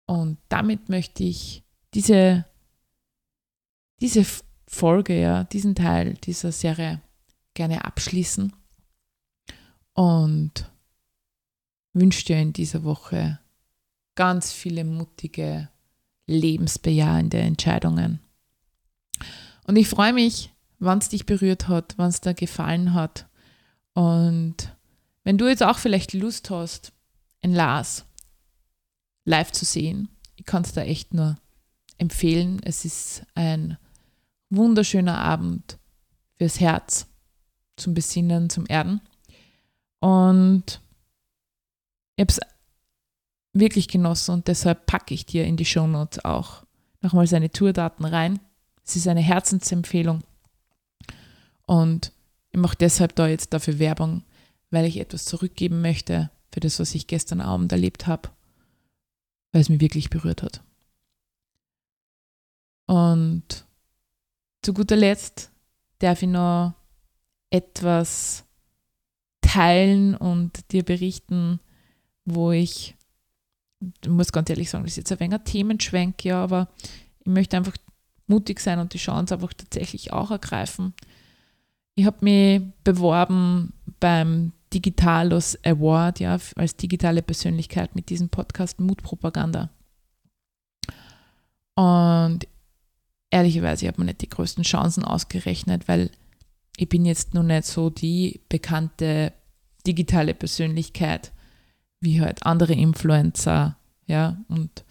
Und 0.04 0.36
damit 0.50 0.90
möchte 0.90 1.24
ich 1.24 1.64
diese, 1.94 2.44
diese 4.00 4.26
Folge, 4.68 5.18
ja, 5.18 5.44
diesen 5.44 5.74
Teil 5.74 6.14
dieser 6.14 6.52
Serie 6.52 7.00
gerne 7.54 7.84
abschließen 7.84 8.52
und 9.94 10.70
wünsche 11.94 12.26
dir 12.26 12.40
in 12.40 12.52
dieser 12.52 12.84
Woche 12.84 13.40
ganz 14.16 14.52
viele 14.52 14.84
mutige, 14.84 15.70
lebensbejahende 16.26 17.38
Entscheidungen. 17.38 18.20
Und 19.66 19.76
ich 19.76 19.88
freue 19.88 20.12
mich, 20.12 20.52
wann 20.80 20.98
es 20.98 21.10
dich 21.10 21.26
berührt 21.26 21.68
hat, 21.68 21.94
wann 21.96 22.08
es 22.08 22.20
dir 22.20 22.34
gefallen 22.34 22.94
hat. 22.94 23.26
Und 23.92 24.56
wenn 25.22 25.38
du 25.38 25.46
jetzt 25.46 25.62
auch 25.62 25.78
vielleicht 25.78 26.14
Lust 26.14 26.50
hast, 26.50 26.92
ein 27.42 27.52
Lars 27.52 28.06
live 29.24 29.52
zu 29.52 29.64
sehen, 29.64 30.08
ich 30.36 30.46
kann 30.46 30.62
es 30.62 30.72
da 30.72 30.82
echt 30.82 31.14
nur 31.14 31.36
empfehlen. 31.98 32.60
Es 32.64 32.84
ist 32.84 33.22
ein 33.34 33.76
wunderschöner 34.48 35.18
Abend 35.18 35.78
fürs 36.38 36.58
Herz, 36.58 37.06
zum 37.76 37.94
Besinnen, 37.94 38.48
zum 38.48 38.64
Erden. 38.66 39.02
Und 40.00 40.80
ich 42.16 42.22
habe 42.22 42.32
es 42.32 42.40
wirklich 43.52 43.88
genossen 43.88 44.32
und 44.32 44.48
deshalb 44.48 44.86
packe 44.86 45.12
ich 45.12 45.26
dir 45.26 45.44
in 45.44 45.56
die 45.56 45.66
Shownotes 45.66 46.24
auch 46.24 46.64
nochmal 47.02 47.26
seine 47.26 47.50
Tourdaten 47.50 48.06
rein. 48.06 48.40
Es 48.84 48.96
ist 48.96 49.08
eine 49.08 49.20
Herzensempfehlung 49.20 50.22
und 51.70 52.12
ich 52.50 52.58
mache 52.58 52.76
deshalb 52.76 53.14
da 53.14 53.28
jetzt 53.28 53.52
dafür 53.52 53.78
Werbung, 53.78 54.24
weil 54.70 54.86
ich 54.86 54.98
etwas 54.98 55.24
zurückgeben 55.24 55.80
möchte 55.80 56.28
für 56.52 56.58
das, 56.58 56.80
was 56.80 56.96
ich 56.96 57.06
gestern 57.06 57.40
Abend 57.40 57.70
erlebt 57.70 58.08
habe, 58.08 58.28
weil 59.52 59.60
es 59.60 59.68
mich 59.68 59.80
wirklich 59.80 60.10
berührt 60.10 60.42
hat. 60.42 60.64
Und 62.86 63.66
zu 64.62 64.74
guter 64.74 64.96
Letzt 64.96 65.52
darf 66.00 66.22
ich 66.22 66.28
noch 66.28 66.74
etwas 67.50 68.42
teilen 69.40 70.16
und 70.16 70.72
dir 70.72 70.82
berichten, 70.82 71.60
wo 72.24 72.50
ich, 72.50 72.96
ich 74.02 74.08
muss 74.08 74.32
ganz 74.32 74.50
ehrlich 74.50 74.70
sagen, 74.70 74.82
das 74.82 74.94
ist 74.94 74.96
jetzt 74.96 75.12
ein 75.12 75.20
wenig 75.20 75.38
ein 75.38 75.44
Themenschwenk, 75.44 76.24
ja, 76.24 76.42
aber 76.42 76.68
ich 77.20 77.26
möchte 77.26 77.56
einfach 77.56 77.76
mutig 78.26 78.58
sein 78.58 78.80
und 78.80 78.92
die 78.92 78.98
Chance 78.98 79.34
einfach 79.34 79.52
tatsächlich 79.52 80.12
auch 80.12 80.32
ergreifen. 80.32 80.94
Ich 81.94 82.06
habe 82.06 82.24
mich 82.24 82.62
beworben 82.84 83.72
beim 83.98 84.52
Digitalos 84.72 85.58
Award, 85.64 86.20
ja, 86.20 86.38
als 86.56 86.76
digitale 86.76 87.22
Persönlichkeit 87.22 87.94
mit 87.94 88.08
diesem 88.08 88.28
Podcast 88.28 88.78
Mutpropaganda. 88.78 89.70
Und 91.74 92.46
ehrlicherweise 93.30 93.86
habe 93.86 93.94
ich 93.94 93.98
mir 93.98 94.04
nicht 94.06 94.20
die 94.22 94.28
größten 94.28 94.64
Chancen 94.64 95.04
ausgerechnet, 95.04 95.88
weil 95.88 96.10
ich 96.76 96.88
bin 96.88 97.04
jetzt 97.04 97.34
noch 97.34 97.42
nicht 97.42 97.64
so 97.64 97.90
die 97.90 98.40
bekannte 98.48 99.32
digitale 99.86 100.34
Persönlichkeit 100.34 101.32
wie 102.00 102.20
halt 102.20 102.46
andere 102.46 102.72
Influencer, 102.72 103.76
ja, 104.06 104.42
und 104.48 104.84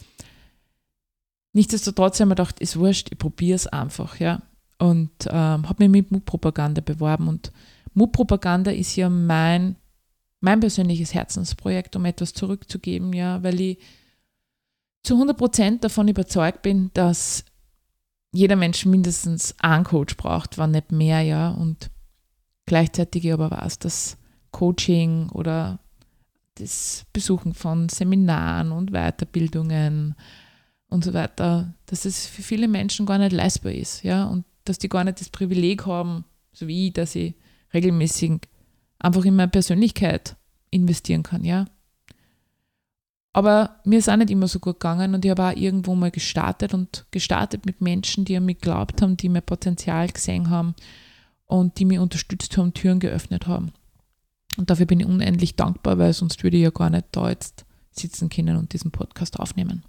nichtsdestotrotz 1.53 2.19
haben 2.19 2.29
wir 2.29 2.35
gedacht, 2.35 2.59
ist 2.59 2.77
wurscht, 2.77 3.09
ich 3.11 3.17
probiere 3.17 3.55
es 3.55 3.67
einfach, 3.67 4.19
ja. 4.19 4.41
Und 4.79 5.11
ähm, 5.27 5.69
habe 5.69 5.83
mich 5.83 5.89
mit 5.89 6.11
Mutpropaganda 6.11 6.81
beworben. 6.81 7.27
Und 7.27 7.51
Mutpropaganda 7.93 8.71
ist 8.71 8.95
ja 8.95 9.09
mein, 9.09 9.75
mein 10.39 10.59
persönliches 10.59 11.13
Herzensprojekt, 11.13 11.95
um 11.95 12.05
etwas 12.05 12.33
zurückzugeben, 12.33 13.13
ja, 13.13 13.43
weil 13.43 13.59
ich 13.59 13.77
zu 15.03 15.15
100% 15.21 15.79
davon 15.79 16.07
überzeugt 16.07 16.61
bin, 16.61 16.91
dass 16.93 17.45
jeder 18.31 18.55
Mensch 18.55 18.85
mindestens 18.85 19.55
einen 19.59 19.83
Coach 19.83 20.15
braucht, 20.17 20.57
wenn 20.57 20.71
nicht 20.71 20.91
mehr, 20.91 21.21
ja. 21.21 21.49
Und 21.51 21.89
gleichzeitig 22.65 23.31
aber 23.31 23.51
weiß, 23.51 23.79
dass 23.79 24.17
Coaching 24.51 25.29
oder 25.29 25.79
das 26.55 27.05
Besuchen 27.13 27.53
von 27.53 27.89
Seminaren 27.89 28.71
und 28.71 28.91
Weiterbildungen 28.91 30.15
und 30.89 31.03
so 31.03 31.13
weiter, 31.13 31.73
dass 31.85 32.05
es 32.05 32.27
für 32.27 32.41
viele 32.41 32.67
Menschen 32.67 33.05
gar 33.05 33.17
nicht 33.17 33.31
leistbar 33.31 33.71
ist, 33.71 34.03
ja, 34.03 34.25
und 34.25 34.45
dass 34.69 34.77
die 34.77 34.89
gar 34.89 35.03
nicht 35.03 35.19
das 35.19 35.29
Privileg 35.29 35.85
haben, 35.85 36.25
so 36.53 36.67
wie 36.67 36.87
ich, 36.87 36.93
dass 36.93 37.15
ich 37.15 37.35
regelmäßig 37.73 38.41
einfach 38.99 39.25
in 39.25 39.35
meine 39.35 39.49
Persönlichkeit 39.49 40.35
investieren 40.69 41.23
kann, 41.23 41.43
ja. 41.43 41.65
Aber 43.33 43.79
mir 43.85 43.99
ist 43.99 44.09
auch 44.09 44.15
nicht 44.15 44.31
immer 44.31 44.47
so 44.47 44.59
gut 44.59 44.79
gegangen 44.79 45.13
und 45.13 45.23
ich 45.23 45.31
habe 45.31 45.43
auch 45.43 45.55
irgendwo 45.55 45.95
mal 45.95 46.11
gestartet 46.11 46.73
und 46.73 47.05
gestartet 47.11 47.65
mit 47.65 47.79
Menschen, 47.79 48.25
die 48.25 48.35
an 48.35 48.45
mich 48.45 48.59
geglaubt 48.59 49.01
haben, 49.01 49.17
die 49.17 49.29
mein 49.29 49.43
Potenzial 49.43 50.07
gesehen 50.09 50.49
haben 50.49 50.75
und 51.45 51.79
die 51.79 51.85
mich 51.85 51.99
unterstützt 51.99 52.57
haben, 52.57 52.73
Türen 52.73 52.99
geöffnet 52.99 53.47
haben. 53.47 53.71
Und 54.57 54.69
dafür 54.69 54.87
bin 54.87 54.99
ich 54.99 55.05
unendlich 55.05 55.55
dankbar, 55.55 55.97
weil 55.99 56.13
sonst 56.13 56.43
würde 56.43 56.57
ich 56.57 56.63
ja 56.63 56.71
gar 56.71 56.89
nicht 56.89 57.05
da 57.11 57.29
jetzt 57.29 57.65
sitzen 57.91 58.29
können 58.29 58.57
und 58.57 58.73
diesen 58.73 58.91
Podcast 58.91 59.39
aufnehmen. 59.39 59.83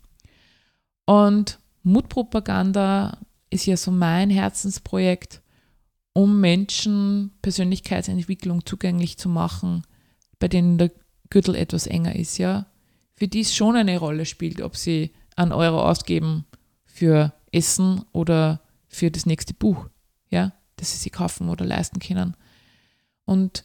Und 1.06 1.58
Mutpropaganda 1.82 3.18
ist 3.50 3.66
ja 3.66 3.76
so 3.76 3.90
mein 3.90 4.30
Herzensprojekt, 4.30 5.42
um 6.12 6.40
Menschen 6.40 7.32
Persönlichkeitsentwicklung 7.42 8.64
zugänglich 8.64 9.18
zu 9.18 9.28
machen, 9.28 9.82
bei 10.38 10.48
denen 10.48 10.78
der 10.78 10.90
Gürtel 11.28 11.54
etwas 11.54 11.86
enger 11.86 12.16
ist, 12.16 12.38
ja. 12.38 12.66
Für 13.14 13.28
die 13.28 13.40
es 13.40 13.54
schon 13.54 13.76
eine 13.76 13.98
Rolle 13.98 14.24
spielt, 14.24 14.62
ob 14.62 14.76
sie 14.76 15.12
einen 15.36 15.52
Euro 15.52 15.82
ausgeben 15.82 16.46
für 16.84 17.32
Essen 17.52 18.02
oder 18.12 18.60
für 18.88 19.10
das 19.10 19.26
nächste 19.26 19.54
Buch, 19.54 19.88
ja, 20.30 20.52
das 20.76 20.92
sie 20.92 20.98
sich 20.98 21.12
kaufen 21.12 21.48
oder 21.48 21.64
leisten 21.64 22.00
können. 22.00 22.34
Und 23.24 23.64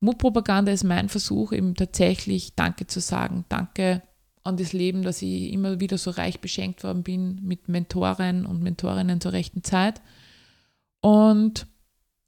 Mutpropaganda 0.00 0.72
ist 0.72 0.84
mein 0.84 1.08
Versuch, 1.08 1.52
eben 1.52 1.74
tatsächlich 1.74 2.54
Danke 2.54 2.86
zu 2.86 3.00
sagen. 3.00 3.44
Danke 3.48 4.02
an 4.48 4.56
das 4.56 4.72
Leben, 4.72 5.02
dass 5.02 5.22
ich 5.22 5.52
immer 5.52 5.80
wieder 5.80 5.98
so 5.98 6.10
reich 6.10 6.40
beschenkt 6.40 6.82
worden 6.82 7.02
bin 7.02 7.40
mit 7.42 7.68
Mentoren 7.68 8.46
und 8.46 8.62
Mentorinnen 8.62 9.20
zur 9.20 9.32
rechten 9.32 9.62
Zeit. 9.62 10.00
Und 11.00 11.66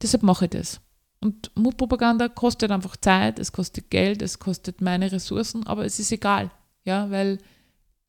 deshalb 0.03 0.23
mache 0.23 0.45
ich 0.45 0.51
das. 0.51 0.81
Und 1.21 1.51
Mutpropaganda 1.55 2.29
kostet 2.29 2.71
einfach 2.71 2.97
Zeit, 2.97 3.39
es 3.39 3.53
kostet 3.53 3.91
Geld, 3.91 4.23
es 4.23 4.39
kostet 4.39 4.81
meine 4.81 5.13
Ressourcen, 5.13 5.67
aber 5.67 5.85
es 5.85 5.99
ist 5.99 6.13
egal, 6.13 6.51
ja, 6.85 7.11
weil 7.11 7.39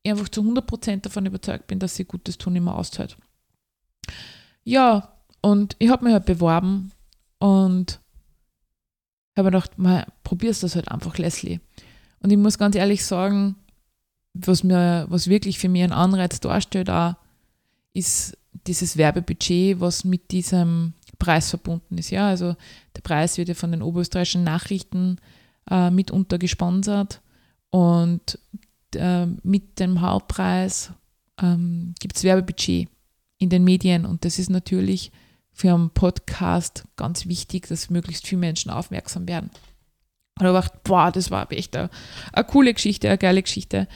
ich 0.02 0.10
einfach 0.10 0.28
zu 0.28 0.42
100% 0.42 1.02
davon 1.02 1.26
überzeugt 1.26 1.66
bin, 1.66 1.78
dass 1.78 1.96
sie 1.96 2.04
Gutes 2.04 2.38
tun 2.38 2.56
immer 2.56 2.76
auszahlt. 2.76 3.16
Ja, 4.64 5.12
und 5.42 5.76
ich 5.78 5.90
habe 5.90 6.04
mich 6.04 6.14
halt 6.14 6.24
beworben 6.24 6.92
und 7.38 8.00
habe 9.36 9.48
gedacht, 9.48 9.78
mal, 9.78 10.06
probierst 10.22 10.62
das 10.62 10.74
halt 10.74 10.90
einfach, 10.90 11.18
Leslie. 11.18 11.60
Und 12.20 12.30
ich 12.30 12.38
muss 12.38 12.58
ganz 12.58 12.76
ehrlich 12.76 13.04
sagen, 13.04 13.56
was 14.34 14.64
mir, 14.64 15.06
was 15.08 15.28
wirklich 15.28 15.58
für 15.58 15.68
mich 15.68 15.82
ein 15.82 15.92
Anreiz 15.92 16.40
darstellt, 16.40 16.90
auch, 16.90 17.14
ist 17.92 18.36
dieses 18.66 18.96
Werbebudget, 18.96 19.80
was 19.80 20.04
mit 20.04 20.30
diesem 20.30 20.94
Preis 21.18 21.50
verbunden 21.50 21.98
ist. 21.98 22.10
Ja, 22.10 22.28
also 22.28 22.56
der 22.96 23.02
Preis 23.02 23.38
wird 23.38 23.48
ja 23.48 23.54
von 23.54 23.70
den 23.70 23.82
oberösterreichischen 23.82 24.44
Nachrichten 24.44 25.18
äh, 25.70 25.90
mitunter 25.90 26.38
gesponsert 26.38 27.20
und 27.70 28.38
äh, 28.94 29.26
mit 29.42 29.78
dem 29.78 30.00
Hauptpreis 30.00 30.92
ähm, 31.40 31.94
gibt 32.00 32.16
es 32.16 32.24
Werbebudget 32.24 32.88
in 33.38 33.50
den 33.50 33.64
Medien 33.64 34.04
und 34.06 34.24
das 34.24 34.38
ist 34.38 34.50
natürlich 34.50 35.12
für 35.52 35.74
einen 35.74 35.90
Podcast 35.90 36.84
ganz 36.96 37.26
wichtig, 37.26 37.68
dass 37.68 37.90
möglichst 37.90 38.26
viele 38.26 38.40
Menschen 38.40 38.70
aufmerksam 38.70 39.28
werden. 39.28 39.50
Und 40.38 40.46
ich 40.46 40.52
dachte, 40.52 40.80
boah, 40.84 41.12
das 41.12 41.30
war 41.30 41.50
echt 41.52 41.76
eine, 41.76 41.90
eine 42.32 42.44
coole 42.44 42.74
Geschichte, 42.74 43.08
eine 43.08 43.18
geile 43.18 43.42
Geschichte. 43.42 43.88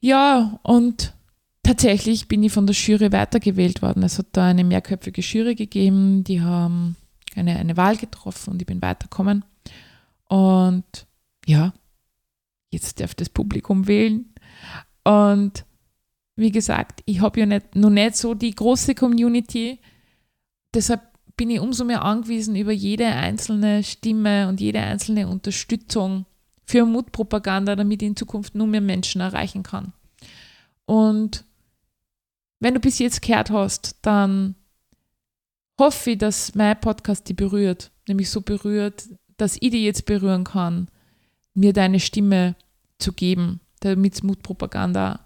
Ja, 0.00 0.60
und 0.62 1.14
tatsächlich 1.62 2.28
bin 2.28 2.42
ich 2.42 2.52
von 2.52 2.66
der 2.66 2.76
Jury 2.76 3.12
weitergewählt 3.12 3.82
worden. 3.82 4.02
Es 4.02 4.18
hat 4.18 4.28
da 4.32 4.46
eine 4.46 4.64
mehrköpfige 4.64 5.20
Jury 5.20 5.54
gegeben, 5.54 6.22
die 6.22 6.40
haben 6.40 6.96
eine, 7.34 7.56
eine 7.56 7.76
Wahl 7.76 7.96
getroffen 7.96 8.52
und 8.52 8.62
ich 8.62 8.66
bin 8.66 8.80
weitergekommen. 8.82 9.44
Und 10.28 11.06
ja, 11.46 11.72
jetzt 12.70 13.00
darf 13.00 13.14
das 13.14 13.28
Publikum 13.28 13.86
wählen. 13.86 14.32
Und 15.04 15.64
wie 16.36 16.52
gesagt, 16.52 17.02
ich 17.06 17.20
habe 17.20 17.40
ja 17.40 17.46
nicht, 17.46 17.74
noch 17.74 17.90
nicht 17.90 18.16
so 18.16 18.34
die 18.34 18.54
große 18.54 18.94
Community. 18.94 19.78
Deshalb 20.74 21.00
bin 21.36 21.50
ich 21.50 21.60
umso 21.60 21.84
mehr 21.84 22.02
angewiesen 22.02 22.56
über 22.56 22.72
jede 22.72 23.06
einzelne 23.06 23.84
Stimme 23.84 24.48
und 24.48 24.60
jede 24.60 24.80
einzelne 24.80 25.28
Unterstützung 25.28 26.24
für 26.64 26.84
Mutpropaganda, 26.84 27.76
damit 27.76 28.02
ich 28.02 28.08
in 28.08 28.16
Zukunft 28.16 28.54
nur 28.54 28.66
mehr 28.66 28.80
Menschen 28.80 29.20
erreichen 29.20 29.62
kann. 29.62 29.92
Und 30.86 31.44
wenn 32.58 32.74
du 32.74 32.80
bis 32.80 32.98
jetzt 32.98 33.22
gehört 33.22 33.50
hast, 33.50 33.96
dann 34.02 34.54
hoffe 35.78 36.12
ich, 36.12 36.18
dass 36.18 36.54
mein 36.54 36.80
Podcast 36.80 37.28
dich 37.28 37.36
berührt, 37.36 37.90
nämlich 38.08 38.30
so 38.30 38.40
berührt, 38.40 39.08
dass 39.36 39.56
ich 39.60 39.70
dich 39.70 39.82
jetzt 39.82 40.06
berühren 40.06 40.44
kann, 40.44 40.88
mir 41.54 41.72
deine 41.72 42.00
Stimme 42.00 42.56
zu 42.98 43.12
geben, 43.12 43.60
damit 43.80 44.24
Mutpropaganda 44.24 45.20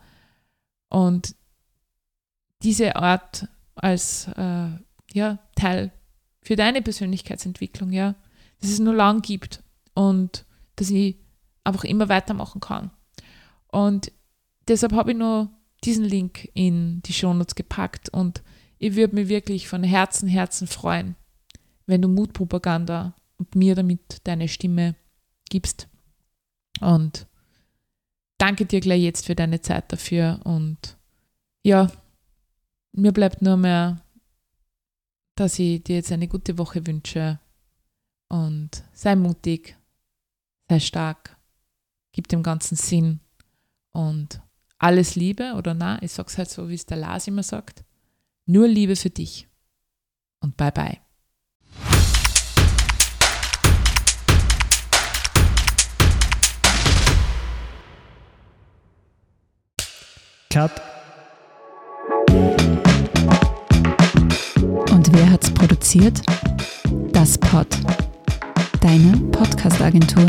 und 0.88 1.36
diese 2.62 2.96
Art 2.96 3.48
als 3.76 4.26
äh, 4.36 4.68
ja, 5.12 5.38
Teil 5.54 5.92
für 6.42 6.56
deine 6.56 6.82
Persönlichkeitsentwicklung, 6.82 7.92
ja, 7.92 8.14
dass 8.60 8.70
es 8.70 8.78
nur 8.78 8.94
lang 8.94 9.22
gibt 9.22 9.62
und 9.94 10.44
dass 10.76 10.90
ich 10.90 11.16
einfach 11.64 11.84
immer 11.84 12.08
weitermachen 12.08 12.60
kann. 12.60 12.90
Und 13.68 14.12
deshalb 14.68 14.92
habe 14.92 15.12
ich 15.12 15.18
nur 15.18 15.50
diesen 15.84 16.04
Link 16.04 16.50
in 16.54 17.02
die 17.02 17.12
Shownotes 17.12 17.54
gepackt 17.54 18.08
und 18.08 18.42
ich 18.78 18.96
würde 18.96 19.14
mich 19.14 19.28
wirklich 19.28 19.68
von 19.68 19.84
Herzen, 19.84 20.28
Herzen 20.28 20.66
freuen, 20.66 21.16
wenn 21.86 22.02
du 22.02 22.08
Mutpropaganda 22.08 23.14
und 23.36 23.54
mir 23.54 23.74
damit 23.74 24.20
deine 24.24 24.48
Stimme 24.48 24.94
gibst. 25.50 25.88
Und 26.80 27.26
danke 28.38 28.64
dir 28.64 28.80
gleich 28.80 29.02
jetzt 29.02 29.26
für 29.26 29.34
deine 29.34 29.60
Zeit 29.60 29.92
dafür 29.92 30.40
und 30.44 30.96
ja, 31.62 31.90
mir 32.92 33.12
bleibt 33.12 33.42
nur 33.42 33.56
mehr 33.56 34.02
dass 35.40 35.58
ich 35.58 35.82
dir 35.82 35.96
jetzt 35.96 36.12
eine 36.12 36.28
gute 36.28 36.58
Woche 36.58 36.86
wünsche 36.86 37.40
und 38.28 38.84
sei 38.92 39.16
mutig, 39.16 39.74
sei 40.68 40.78
stark, 40.80 41.38
gib 42.12 42.28
dem 42.28 42.42
Ganzen 42.42 42.76
Sinn 42.76 43.20
und 43.92 44.42
alles 44.76 45.14
Liebe 45.14 45.54
oder 45.56 45.72
na, 45.72 46.00
ich 46.02 46.12
sag's 46.12 46.36
halt 46.36 46.50
so, 46.50 46.68
wie 46.68 46.74
es 46.74 46.84
der 46.84 46.98
Lars 46.98 47.26
immer 47.26 47.42
sagt, 47.42 47.84
nur 48.44 48.68
Liebe 48.68 48.96
für 48.96 49.08
dich 49.08 49.48
und 50.40 50.58
bye 50.58 50.72
bye. 50.72 51.00
Cut. 60.50 60.89
wer 65.12 65.30
hat's 65.30 65.50
produziert? 65.50 66.20
Das 67.12 67.38
Pod. 67.38 67.66
Deine 68.80 69.16
Podcast-Agentur. 69.30 70.26